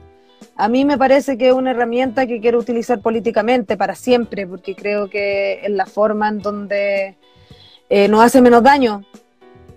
A 0.56 0.70
mí 0.70 0.86
me 0.86 0.98
parece 0.98 1.38
que 1.38 1.50
es 1.50 1.54
una 1.54 1.72
herramienta 1.72 2.26
que 2.26 2.40
quiero 2.40 2.60
utilizar 2.60 3.02
políticamente 3.02 3.76
para 3.76 3.96
siempre, 3.96 4.48
porque 4.48 4.76
creo 4.76 5.10
que 5.10 5.60
es 5.64 5.72
la 5.72 5.86
forma 5.86 6.30
en 6.30 6.40
donde 6.40 7.18
eh, 7.90 8.08
nos 8.08 8.22
hace 8.22 8.42
menos 8.42 8.64
daño. 8.64 9.04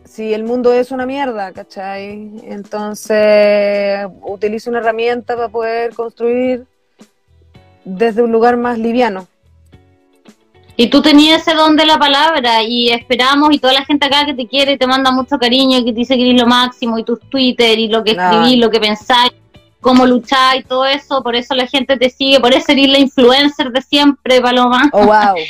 si 0.05 0.35
el 0.35 0.45
mundo 0.45 0.73
es 0.73 0.91
una 0.93 1.07
mierda, 1.07 1.53
¿cachai? 1.53 2.31
Entonces 2.45 4.07
utilizo 4.23 4.71
una 4.71 4.81
herramienta 4.81 5.35
para 5.37 5.49
poder 5.49 5.95
construir 5.95 6.67
desde 7.85 8.23
un 8.23 8.31
lugar 8.31 8.57
más 8.57 8.79
liviano. 8.79 9.27
Y 10.77 10.89
tú 10.89 11.03
tenías 11.03 11.43
ese 11.43 11.55
don 11.55 11.77
de 11.77 11.85
la 11.85 11.99
palabra 11.99 12.63
y 12.63 12.89
esperamos 12.89 13.53
y 13.53 13.59
toda 13.59 13.75
la 13.75 13.85
gente 13.85 14.07
acá 14.07 14.25
que 14.25 14.35
te 14.35 14.47
quiere 14.47 14.79
te 14.79 14.87
manda 14.87 15.11
mucho 15.11 15.39
cariño 15.39 15.79
y 15.79 15.85
que 15.85 15.93
te 15.93 15.99
dice 15.99 16.17
que 16.17 16.31
eres 16.31 16.41
lo 16.41 16.47
máximo 16.47 16.99
y 16.99 17.05
tus 17.05 17.21
Twitter 17.29 17.79
y 17.79 17.89
lo 17.89 18.03
que 18.03 18.13
escribís, 18.13 18.57
lo 18.57 18.71
que 18.71 18.81
pensáis, 18.81 19.33
cómo 19.81 20.07
lucháis 20.07 20.63
y 20.63 20.65
todo 20.65 20.87
eso, 20.87 21.23
por 21.23 21.37
eso 21.37 21.55
la 21.55 21.67
gente 21.67 21.99
te 21.99 22.09
sigue, 22.09 22.41
por 22.41 22.55
eso 22.55 22.73
eres 22.73 22.89
la 22.89 22.99
influencer 22.99 23.71
de 23.71 23.83
siempre, 23.83 24.41
Paloma. 24.41 24.89
Oh, 24.93 25.05
wow. 25.05 25.35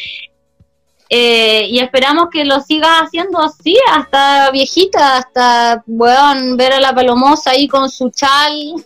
Eh, 1.14 1.66
y 1.68 1.78
esperamos 1.78 2.28
que 2.32 2.42
lo 2.42 2.60
sigas 2.60 3.02
haciendo 3.02 3.38
así, 3.38 3.76
hasta 3.90 4.50
viejita, 4.50 5.18
hasta, 5.18 5.82
bueno, 5.84 6.56
ver 6.56 6.72
a 6.72 6.80
la 6.80 6.94
Palomosa 6.94 7.50
ahí 7.50 7.68
con 7.68 7.90
su 7.90 8.08
chal, 8.08 8.82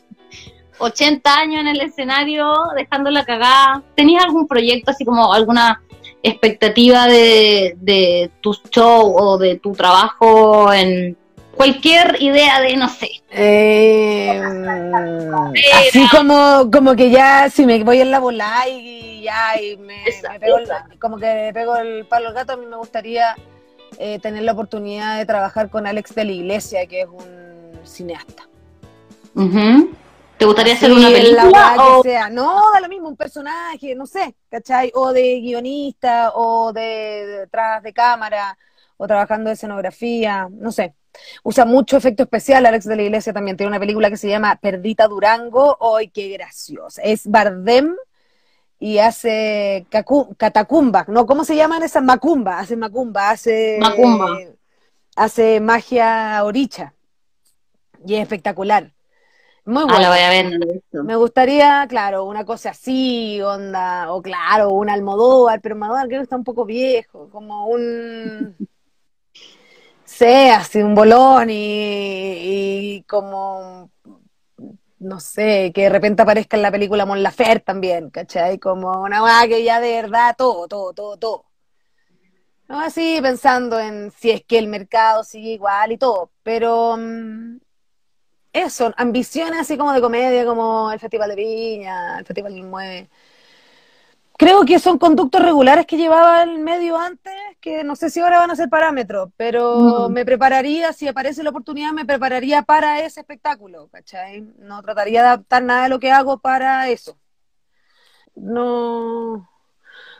80 0.79 1.39
años 1.39 1.61
en 1.61 1.69
el 1.69 1.81
escenario, 1.83 2.53
dejándola 2.75 3.25
cagada. 3.25 3.81
¿Tenías 3.95 4.25
algún 4.25 4.49
proyecto 4.49 4.91
así 4.91 5.05
como 5.05 5.33
alguna 5.33 5.81
expectativa 6.29 7.07
de, 7.07 7.77
de 7.81 8.31
tu 8.41 8.55
show 8.71 9.15
o 9.17 9.39
de 9.39 9.57
tu 9.57 9.73
trabajo 9.73 10.73
en 10.73 11.17
cualquier 11.57 12.17
idea 12.21 12.61
de, 12.61 12.77
no 12.77 12.89
sé. 12.89 13.09
Eh, 13.31 14.41
así 15.75 16.07
como, 16.11 16.71
como 16.71 16.95
que 16.95 17.11
ya 17.11 17.51
si 17.51 17.67
me 17.67 17.83
voy 17.83 18.01
en 18.01 18.11
la 18.11 18.21
bola 18.21 18.69
y 18.69 19.23
ya 19.23 19.61
y 19.61 19.77
me, 19.77 19.97
pego 20.39 20.59
el, 20.59 20.69
como 20.99 21.19
que 21.19 21.51
pego 21.53 21.77
el 21.77 22.05
palo 22.07 22.29
al 22.29 22.35
gato, 22.35 22.53
a 22.53 22.57
mí 22.57 22.67
me 22.67 22.77
gustaría 22.77 23.35
eh, 23.99 24.19
tener 24.21 24.43
la 24.43 24.53
oportunidad 24.53 25.19
de 25.19 25.27
trabajar 25.27 25.71
con 25.71 25.87
Alex 25.87 26.15
de 26.15 26.25
la 26.25 26.33
Iglesia, 26.33 26.87
que 26.87 27.03
es 27.03 27.09
un 27.09 27.81
cineasta. 27.85 28.45
¿Te 30.39 30.45
gustaría 30.45 30.75
hacer 30.75 30.93
una 30.93 31.09
película? 31.09 31.77
O... 31.79 32.03
Que 32.03 32.11
sea. 32.11 32.29
No, 32.29 32.61
da 32.73 32.81
lo 32.81 32.89
mismo, 32.89 33.09
un 33.09 33.17
personaje, 33.17 33.95
no 33.95 34.07
sé, 34.07 34.35
¿cachai? 34.51 34.93
O 34.95 35.13
de 35.13 35.41
guionista, 35.41 36.33
o 36.35 36.73
de 36.73 37.41
detrás 37.41 37.83
de 37.83 37.93
cámara, 37.93 38.59
o 38.97 39.07
trabajando 39.07 39.49
de 39.49 39.55
escenografía, 39.55 40.49
no 40.51 40.73
sé. 40.73 40.95
Usa 41.43 41.65
mucho 41.65 41.97
efecto 41.97 42.25
especial, 42.25 42.67
Alex 42.67 42.85
de 42.85 42.97
la 42.97 43.03
Iglesia 43.03 43.33
también 43.33 43.57
tiene 43.57 43.69
una 43.69 43.81
película 43.81 44.11
que 44.11 44.19
se 44.19 44.29
llama 44.29 44.59
Perdita 44.61 45.09
Durango, 45.09 45.79
¡ay, 45.97 46.09
qué 46.09 46.29
graciosa! 46.29 47.01
Es 47.03 47.27
Bardem 47.27 47.97
y 48.79 48.99
hace 48.99 49.87
catacumba, 50.37 51.07
¿no? 51.09 51.25
¿Cómo 51.25 51.45
se 51.45 51.57
llaman 51.57 51.83
esas? 51.83 52.03
Macumba, 52.03 52.59
hace 52.59 52.77
macumba, 52.77 53.31
hace... 53.31 53.79
Macumba. 53.81 54.39
hace 55.17 55.61
magia 55.61 56.45
oricha. 56.45 56.93
Y 58.05 58.17
es 58.17 58.23
espectacular. 58.23 58.93
Muy 59.67 59.83
bueno. 59.83 59.97
Ah, 59.97 60.01
la 60.01 60.11
voy 60.11 60.19
a 60.21 60.31
ver. 60.31 60.83
Me 60.93 61.17
gustaría, 61.17 61.85
claro, 61.89 62.25
una 62.25 62.45
cosa 62.45 62.71
así, 62.71 63.43
onda, 63.43 64.13
o 64.13 64.23
claro, 64.23 64.71
un 64.71 64.89
Almodóvar, 64.89 65.61
pero 65.61 65.75
Almodóvar 65.75 66.07
creo 66.07 66.21
que 66.21 66.23
está 66.23 66.37
un 66.37 66.45
poco 66.45 66.65
viejo, 66.65 67.29
como 67.31 67.67
un, 67.67 68.57
sé, 70.05 70.51
así 70.53 70.81
un 70.81 70.95
bolón 70.95 71.49
y, 71.51 73.05
como, 73.09 73.91
no 75.01 75.19
sé, 75.19 75.73
que 75.75 75.83
de 75.83 75.89
repente 75.89 76.23
aparezca 76.23 76.57
en 76.57 76.63
la 76.63 76.71
película 76.71 77.05
Mon 77.05 77.25
Laferte 77.25 77.65
también, 77.65 78.11
¿cachai? 78.11 78.61
Como 78.61 79.03
una 79.03 79.25
weá 79.25 79.49
que 79.49 79.65
ya 79.65 79.81
de 79.81 80.01
verdad 80.01 80.37
todo, 80.39 80.69
todo, 80.69 80.93
todo, 80.93 81.17
todo. 81.17 81.45
No 82.69 82.81
así 82.81 83.19
pensando 83.21 83.81
en 83.81 84.13
si 84.13 84.31
es 84.31 84.45
que 84.45 84.59
el 84.59 84.69
mercado 84.69 85.25
sigue 85.25 85.51
igual 85.51 85.91
y 85.91 85.99
todo, 85.99 86.31
pero 86.45 86.97
mm, 86.97 87.59
eso, 88.57 88.93
ambiciones 88.97 89.61
así 89.61 89.77
como 89.77 89.93
de 89.93 90.01
comedia, 90.01 90.47
como 90.47 90.91
el 90.91 90.99
Festival 90.99 91.31
de 91.31 91.37
Viña, 91.37 92.19
el 92.19 92.25
Festival 92.25 92.55
del 92.55 92.65
Mueve. 92.65 93.09
Creo 94.39 94.65
que 94.67 94.79
son 94.79 94.99
conductos 94.99 95.43
regulares 95.43 95.87
que 95.87 95.97
llevaba 95.97 96.43
el 96.43 96.59
medio 96.59 96.99
antes, 96.99 97.33
que 97.61 97.85
no 97.85 97.97
sé 97.97 98.11
si 98.11 98.21
ahora 98.21 98.39
van 98.39 98.51
a 98.51 98.57
ser 98.57 98.69
parámetros, 98.69 99.31
pero 99.37 100.11
me 100.11 100.27
prepararía, 100.27 100.93
si 100.93 101.09
aparece 101.09 101.43
la 101.43 101.51
oportunidad, 101.51 101.93
me 101.93 102.05
prepararía 102.05 102.63
para 102.63 103.01
ese 103.01 103.21
espectáculo, 103.21 103.89
¿cachai? 103.89 104.43
No 104.59 104.83
trataría 104.83 105.23
de 105.23 105.29
adaptar 105.29 105.63
nada 105.63 105.85
de 105.85 105.89
lo 105.89 105.99
que 105.99 106.13
hago 106.13 106.39
para 106.39 106.89
eso. 106.91 107.17
No. 108.35 109.49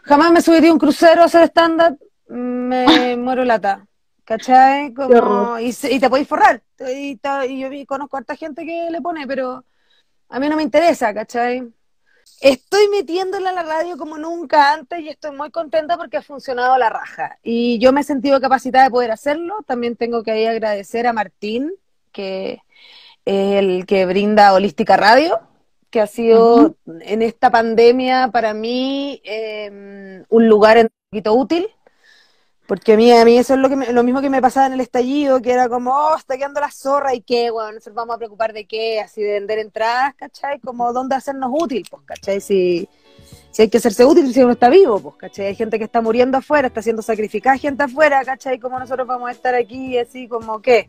Jamás 0.05 0.31
me 0.31 0.41
subiría 0.41 0.73
un 0.73 0.79
crucero 0.79 1.23
a 1.23 1.27
hacer 1.27 1.43
stand-up, 1.49 1.99
me 2.29 3.17
muero 3.19 3.45
lata. 3.45 3.87
¿Cachai? 4.27 4.93
Como, 4.93 5.57
y, 5.61 5.73
te 5.73 6.11
podéis 6.11 6.27
forrar. 6.27 6.61
Y, 6.93 7.17
yo 7.23 7.87
conozco 7.87 8.17
a 8.17 8.21
harta 8.21 8.35
gente 8.35 8.67
que 8.67 8.89
le 8.91 9.01
pone, 9.01 9.25
pero 9.25 9.65
a 10.29 10.41
mí 10.41 10.49
no 10.49 10.57
me 10.57 10.65
interesa, 10.65 11.15
¿cachai? 11.15 11.63
Estoy 12.41 12.89
metiéndola 12.89 13.51
a 13.51 13.53
la 13.53 13.63
radio 13.63 13.97
como 13.97 14.19
nunca 14.19 14.73
antes 14.73 15.01
y 15.01 15.11
estoy 15.11 15.31
muy 15.31 15.53
contenta 15.53 15.97
porque 15.97 16.17
ha 16.17 16.23
funcionado 16.23 16.77
la 16.77 16.91
raja. 16.91 17.39
Y 17.45 17.79
yo 17.79 17.93
me 17.93 18.01
he 18.01 18.05
sentido 18.05 18.41
capacitada 18.41 18.87
de 18.87 18.91
poder 18.91 19.13
hacerlo. 19.13 19.63
También 19.65 19.95
tengo 19.95 20.25
que 20.25 20.33
ahí 20.33 20.47
agradecer 20.47 21.07
a 21.07 21.13
Martín, 21.13 21.73
que 22.11 22.63
es 23.25 23.55
el 23.55 23.87
que 23.87 24.07
brinda 24.07 24.53
Holística 24.55 24.97
Radio, 24.97 25.41
que 25.89 26.01
ha 26.01 26.09
sido 26.09 26.75
en 26.85 27.23
esta 27.23 27.51
pandemia 27.53 28.29
para 28.33 28.55
mí 28.55 29.23
em, 29.23 30.25
un 30.29 30.49
lugar 30.49 30.79
un 30.79 30.89
poquito 31.11 31.33
útil 31.35 31.69
porque 32.67 32.95
a 32.95 32.97
mí, 32.97 33.13
a 33.13 33.25
mí 33.25 33.39
eso 33.39 33.55
es 33.55 33.61
lo, 33.61 33.69
que 33.69 33.77
lo 33.93 34.03
mismo 34.03 34.21
que 34.21 34.31
me 34.31 34.43
pasaba 34.43 34.67
en 34.67 34.73
el 34.75 34.81
estallido, 34.81 35.41
que 35.41 35.53
era 35.53 35.69
como, 35.69 35.93
oh, 35.93 36.17
está 36.17 36.37
quedando 36.37 36.61
la 36.61 36.71
zorra 36.71 37.15
y 37.15 37.21
qué, 37.21 37.51
bueno, 37.51 37.73
nos 37.73 37.95
vamos 37.95 38.17
a 38.17 38.19
preocupar 38.19 38.53
de 38.53 38.67
qué, 38.67 39.01
así 39.01 39.23
de 39.23 39.33
vender 39.35 39.59
entradas, 39.59 40.15
¿cachai? 40.17 40.59
Como 40.59 40.93
dónde 40.93 41.15
hacernos 41.15 41.51
útil, 41.53 41.87
pues, 41.89 42.03
¿cachai? 42.05 42.41
Si, 42.41 42.89
si 43.53 43.63
hay 43.63 43.69
que 43.69 43.79
hacerse 43.79 44.05
útil 44.05 44.33
si 44.35 44.43
uno 44.43 44.53
está 44.53 44.69
vivo, 44.69 44.99
pues, 44.99 45.15
¿cachai? 45.17 45.47
Hay 45.47 45.55
gente 45.55 45.79
que 45.79 45.85
está 45.85 46.01
muriendo 46.01 46.39
afuera, 46.39 46.69
está 46.69 46.83
siendo 46.83 47.03
sacrificada 47.03 47.57
gente 47.57 47.85
afuera, 47.85 48.25
¿cachai? 48.25 48.59
Como 48.59 48.79
nosotros 48.79 49.07
vamos 49.07 49.29
a 49.29 49.33
estar 49.33 49.55
aquí, 49.55 49.97
así 49.97 50.27
como, 50.27 50.61
¿qué? 50.61 50.89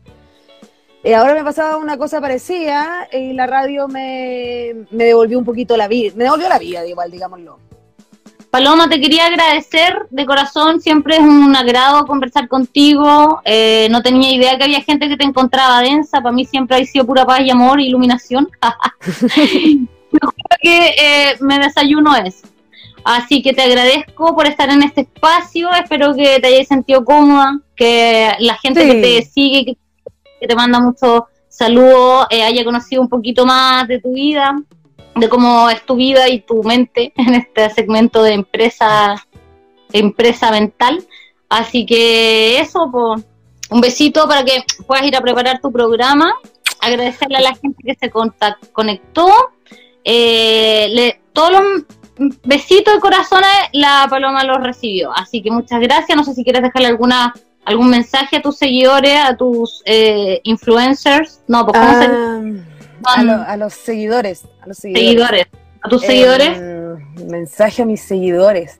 Y 1.04 1.12
ahora 1.12 1.34
me 1.34 1.44
pasaba 1.44 1.76
una 1.76 1.96
cosa 1.96 2.20
parecida 2.20 3.06
y 3.12 3.32
la 3.32 3.46
radio 3.46 3.86
me, 3.86 4.86
me 4.90 5.04
devolvió 5.04 5.38
un 5.38 5.44
poquito 5.44 5.76
la 5.76 5.86
vida, 5.86 6.12
me 6.16 6.24
devolvió 6.24 6.48
la 6.48 6.58
vida, 6.58 6.84
igual, 6.84 7.10
digámoslo. 7.10 7.67
Paloma, 8.50 8.88
te 8.88 8.98
quería 8.98 9.26
agradecer 9.26 10.06
de 10.08 10.24
corazón, 10.24 10.80
siempre 10.80 11.16
es 11.16 11.20
un 11.20 11.54
agrado 11.54 12.06
conversar 12.06 12.48
contigo. 12.48 13.42
Eh, 13.44 13.88
no 13.90 14.00
tenía 14.02 14.32
idea 14.32 14.56
que 14.56 14.64
había 14.64 14.80
gente 14.80 15.08
que 15.08 15.18
te 15.18 15.24
encontraba 15.24 15.82
densa, 15.82 16.22
para 16.22 16.32
mí 16.34 16.46
siempre 16.46 16.78
ha 16.78 16.84
sido 16.84 17.04
pura 17.04 17.26
paz 17.26 17.40
y 17.40 17.50
amor, 17.50 17.78
y 17.78 17.88
iluminación. 17.88 18.48
que 20.62 20.94
eh, 20.98 21.36
me 21.40 21.58
desayuno 21.58 22.16
eso. 22.16 22.48
Así 23.04 23.42
que 23.42 23.52
te 23.52 23.62
agradezco 23.62 24.34
por 24.34 24.46
estar 24.46 24.70
en 24.70 24.82
este 24.82 25.02
espacio, 25.02 25.70
espero 25.72 26.14
que 26.14 26.40
te 26.40 26.46
hayas 26.46 26.68
sentido 26.68 27.04
cómoda, 27.04 27.60
que 27.76 28.32
la 28.40 28.54
gente 28.54 28.86
que 28.86 28.94
te 28.94 29.22
sigue, 29.22 29.76
que, 30.40 30.46
te 30.46 30.54
manda 30.54 30.80
muchos 30.80 31.24
saludos, 31.48 32.26
eh, 32.30 32.42
haya 32.42 32.64
conocido 32.64 33.02
un 33.02 33.08
poquito 33.08 33.44
más 33.44 33.86
de 33.88 34.00
tu 34.00 34.12
vida 34.12 34.56
de 35.20 35.28
cómo 35.28 35.68
es 35.70 35.84
tu 35.84 35.96
vida 35.96 36.28
y 36.28 36.40
tu 36.40 36.62
mente 36.62 37.12
en 37.16 37.34
este 37.34 37.70
segmento 37.70 38.22
de 38.22 38.34
empresa, 38.34 39.26
empresa 39.92 40.50
mental. 40.50 41.04
Así 41.48 41.86
que 41.86 42.60
eso, 42.60 42.88
pues, 42.90 43.24
un 43.70 43.80
besito 43.80 44.26
para 44.28 44.44
que 44.44 44.62
puedas 44.86 45.06
ir 45.06 45.16
a 45.16 45.20
preparar 45.20 45.60
tu 45.60 45.72
programa. 45.72 46.34
Agradecerle 46.80 47.38
a 47.38 47.42
la 47.42 47.54
gente 47.54 47.82
que 47.84 47.94
se 47.94 48.10
conectó. 48.72 49.28
Eh, 50.04 51.20
todos 51.32 51.52
los 51.52 51.62
besitos 52.44 52.94
de 52.94 53.00
corazones 53.00 53.50
la 53.72 54.06
Paloma 54.08 54.44
los 54.44 54.58
recibió. 54.58 55.12
Así 55.12 55.42
que 55.42 55.50
muchas 55.50 55.80
gracias. 55.80 56.16
No 56.16 56.24
sé 56.24 56.34
si 56.34 56.44
quieres 56.44 56.62
dejarle 56.62 56.88
alguna 56.88 57.34
algún 57.64 57.90
mensaje 57.90 58.36
a 58.36 58.42
tus 58.42 58.56
seguidores, 58.56 59.18
a 59.18 59.36
tus 59.36 59.82
eh, 59.84 60.40
influencers. 60.44 61.42
No, 61.48 61.66
pues 61.66 61.78
¿cómo 61.78 62.00
se 62.00 62.67
a, 63.04 63.56
los 63.56 63.74
seguidores. 63.74 64.44
A 64.60 64.66
los 64.66 64.78
seguidores. 64.78 65.46
¿A 65.82 65.88
tus 65.88 66.02
seguidores? 66.02 66.58
Em, 66.58 67.28
mensaje 67.28 67.82
a 67.82 67.86
mis 67.86 68.00
seguidores. 68.00 68.78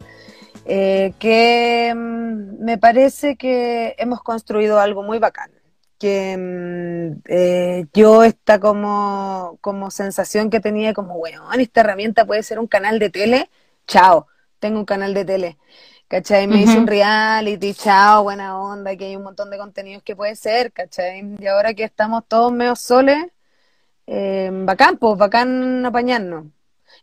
Eh, 0.64 1.14
que 1.18 1.92
mm, 1.94 2.64
me 2.64 2.78
parece 2.78 3.36
que 3.36 3.94
hemos 3.98 4.22
construido 4.22 4.78
algo 4.80 5.02
muy 5.02 5.18
bacán. 5.18 5.50
Que 5.98 6.36
mm, 6.36 7.22
eh, 7.26 7.86
yo 7.94 8.22
esta 8.24 8.60
como, 8.60 9.58
como 9.60 9.90
sensación 9.90 10.50
que 10.50 10.60
tenía 10.60 10.92
como, 10.94 11.18
bueno, 11.18 11.50
esta 11.52 11.80
herramienta 11.80 12.26
puede 12.26 12.42
ser 12.42 12.58
un 12.58 12.66
canal 12.66 12.98
de 12.98 13.10
tele, 13.10 13.50
chao, 13.86 14.26
tengo 14.58 14.78
un 14.78 14.84
canal 14.84 15.14
de 15.14 15.24
tele. 15.24 15.58
¿Cachai? 16.08 16.46
Me 16.46 16.62
hice 16.62 16.78
un 16.78 16.86
reality, 16.86 17.74
chao, 17.74 18.22
buena 18.22 18.58
onda, 18.58 18.96
que 18.96 19.04
hay 19.04 19.16
un 19.16 19.22
montón 19.22 19.50
de 19.50 19.58
contenidos 19.58 20.02
que 20.02 20.16
puede 20.16 20.36
ser, 20.36 20.72
¿cachai? 20.72 21.36
Y 21.38 21.46
ahora 21.46 21.74
que 21.74 21.84
estamos 21.84 22.24
todos 22.26 22.50
medio 22.50 22.76
soles, 22.76 23.26
eh, 24.10 24.50
bacán, 24.52 24.96
pues, 24.96 25.18
bacán 25.18 25.84
apañarnos. 25.84 26.46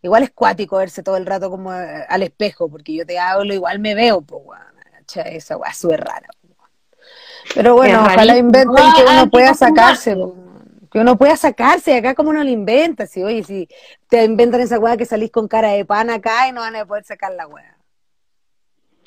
Igual 0.01 0.23
es 0.23 0.31
cuático 0.31 0.77
verse 0.77 1.03
todo 1.03 1.17
el 1.17 1.25
rato 1.25 1.49
como 1.49 1.71
eh, 1.73 2.03
al 2.09 2.23
espejo, 2.23 2.67
porque 2.69 2.93
yo 2.95 3.05
te 3.05 3.19
hablo, 3.19 3.53
igual 3.53 3.79
me 3.79 3.93
veo, 3.95 4.21
pues, 4.21 4.41
esa 5.25 5.57
weá 5.57 5.69
es 5.71 5.77
súper 5.77 6.01
rara. 6.01 6.27
Pero 7.53 7.75
bueno, 7.75 8.01
ojalá 8.01 8.37
inventen 8.37 8.75
que 8.95 9.01
Ah, 9.07 9.21
uno 9.21 9.29
pueda 9.29 9.53
sacarse. 9.53 10.17
Que 10.91 10.99
uno 10.99 11.17
pueda 11.17 11.35
sacarse, 11.37 11.97
acá 11.97 12.15
como 12.15 12.29
uno 12.31 12.43
lo 12.43 12.49
inventa, 12.49 13.05
si 13.05 13.21
oye, 13.21 13.43
si 13.43 13.67
te 14.09 14.23
inventan 14.23 14.61
esa 14.61 14.79
weá 14.79 14.97
que 14.97 15.05
salís 15.05 15.29
con 15.29 15.47
cara 15.47 15.69
de 15.69 15.85
pan 15.85 16.09
acá 16.09 16.47
y 16.47 16.53
no 16.53 16.61
van 16.61 16.75
a 16.75 16.85
poder 16.85 17.03
sacar 17.03 17.33
la 17.33 17.45
weá. 17.47 17.77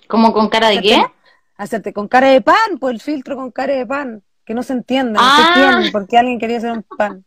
¿Como 0.07 0.32
con 0.32 0.49
cara 0.49 0.68
de 0.68 0.80
qué? 0.80 1.03
Hacerte, 1.57 1.92
con 1.92 2.07
cara 2.07 2.28
de 2.28 2.40
pan, 2.40 2.78
pues 2.78 2.94
el 2.94 3.01
filtro 3.01 3.36
con 3.36 3.51
cara 3.51 3.74
de 3.74 3.84
pan, 3.86 4.22
que 4.44 4.55
no 4.55 4.62
se 4.62 4.74
entiende, 4.74 5.12
no 5.14 5.18
Ah. 5.20 5.36
se 5.55 5.61
entiende, 5.61 5.90
porque 5.90 6.16
alguien 6.16 6.38
quería 6.38 6.59
hacer 6.59 6.72
un 6.72 6.82
pan. 6.96 7.24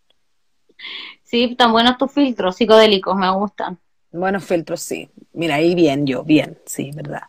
Sí, 1.23 1.55
tan 1.55 1.71
buenos 1.71 1.97
tus 1.97 2.11
filtros 2.11 2.55
psicodélicos, 2.57 3.15
me 3.15 3.29
gustan. 3.31 3.77
Buenos 4.11 4.43
filtros, 4.43 4.81
sí. 4.81 5.09
Mira, 5.33 5.55
ahí 5.55 5.73
bien, 5.75 6.05
yo, 6.05 6.23
bien, 6.23 6.59
sí, 6.65 6.91
verdad. 6.93 7.23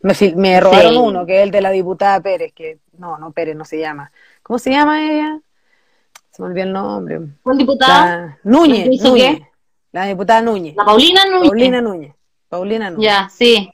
Me, 0.00 0.12
me 0.36 0.60
robaron 0.60 0.92
Sí. 0.92 0.98
uno, 0.98 1.24
que 1.26 1.38
es 1.38 1.42
el 1.44 1.50
de 1.50 1.60
la 1.60 1.70
diputada 1.70 2.20
Pérez, 2.20 2.52
que 2.52 2.78
no, 2.98 3.16
no 3.18 3.30
Pérez, 3.32 3.54
no 3.56 3.64
se 3.64 3.78
llama. 3.78 4.10
¿Cómo 4.42 4.58
se 4.58 4.70
llama 4.70 5.02
ella? 5.08 5.40
Se 6.30 6.42
me 6.42 6.48
olvidó 6.48 6.64
el 6.66 6.72
nombre. 6.72 7.20
¿Un 7.44 7.58
diputado? 7.58 7.92
La 8.04 8.38
Núñez, 8.42 9.00
¿La 9.00 9.08
Núñez. 9.08 9.36
qué? 9.38 9.48
La 9.92 10.06
diputada 10.06 10.42
Núñez. 10.42 10.74
La 10.74 10.84
Paulina 10.84 11.24
Núñez. 11.26 11.48
Paulina 11.48 11.80
Núñez. 11.80 12.14
Paulina 12.48 12.90
Núñez. 12.90 13.04
Ya, 13.08 13.28
sí. 13.30 13.70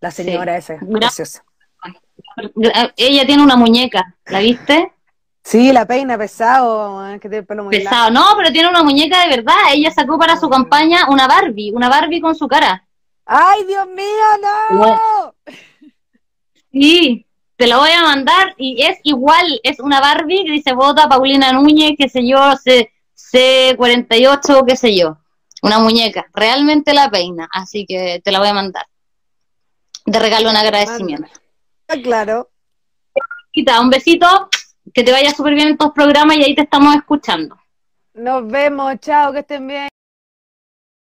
La 0.00 0.10
señora 0.10 0.56
esa, 0.56 0.76
Gra- 0.80 0.98
preciosa. 0.98 1.44
Ella 2.96 3.26
tiene 3.26 3.42
una 3.42 3.56
muñeca, 3.56 4.14
¿la 4.26 4.40
viste? 4.40 4.92
Sí, 5.48 5.72
la 5.72 5.86
peina 5.86 6.18
pesado, 6.18 7.02
que 7.14 7.20
tiene 7.20 7.38
el 7.38 7.46
pelo 7.46 7.64
muy 7.64 7.74
Pesado. 7.74 8.10
No, 8.10 8.34
pero 8.36 8.52
tiene 8.52 8.68
una 8.68 8.82
muñeca 8.82 9.22
de 9.22 9.34
verdad. 9.34 9.54
Ella 9.72 9.90
sacó 9.90 10.18
para 10.18 10.38
su 10.38 10.50
campaña 10.50 11.08
una 11.08 11.26
Barbie, 11.26 11.72
una 11.72 11.88
Barbie 11.88 12.20
con 12.20 12.34
su 12.34 12.46
cara. 12.46 12.86
¡Ay, 13.24 13.64
Dios 13.64 13.86
mío, 13.86 14.26
no! 14.42 15.34
Sí, 16.70 17.26
te 17.56 17.66
la 17.66 17.78
voy 17.78 17.88
a 17.92 18.02
mandar 18.02 18.54
y 18.58 18.82
es 18.82 18.98
igual, 19.04 19.58
es 19.62 19.80
una 19.80 20.00
Barbie 20.00 20.44
que 20.44 20.52
dice 20.52 20.74
vota 20.74 21.08
Paulina 21.08 21.50
Núñez, 21.50 21.92
qué 21.96 22.10
sé 22.10 22.28
yo, 22.28 22.54
C, 22.62 22.92
C48, 23.14 24.66
qué 24.66 24.76
sé 24.76 24.94
yo. 24.94 25.16
Una 25.62 25.78
muñeca, 25.78 26.26
realmente 26.34 26.92
la 26.92 27.08
peina, 27.10 27.48
así 27.50 27.86
que 27.86 28.20
te 28.22 28.32
la 28.32 28.40
voy 28.40 28.48
a 28.48 28.54
mandar. 28.54 28.84
De 30.04 30.18
regalo 30.18 30.50
en 30.50 30.56
agradecimiento. 30.56 31.30
Ah, 31.88 31.96
Claro. 32.02 32.50
Quita, 33.50 33.80
un 33.80 33.88
besito, 33.88 34.50
que 34.92 35.04
te 35.04 35.12
vaya 35.12 35.30
súper 35.30 35.54
bien 35.54 35.68
en 35.68 35.76
tus 35.76 35.92
programas 35.92 36.36
y 36.36 36.44
ahí 36.44 36.54
te 36.54 36.62
estamos 36.62 36.94
escuchando. 36.94 37.56
Nos 38.14 38.46
vemos, 38.46 38.96
chao, 39.00 39.32
que 39.32 39.40
estén 39.40 39.66
bien. 39.66 39.88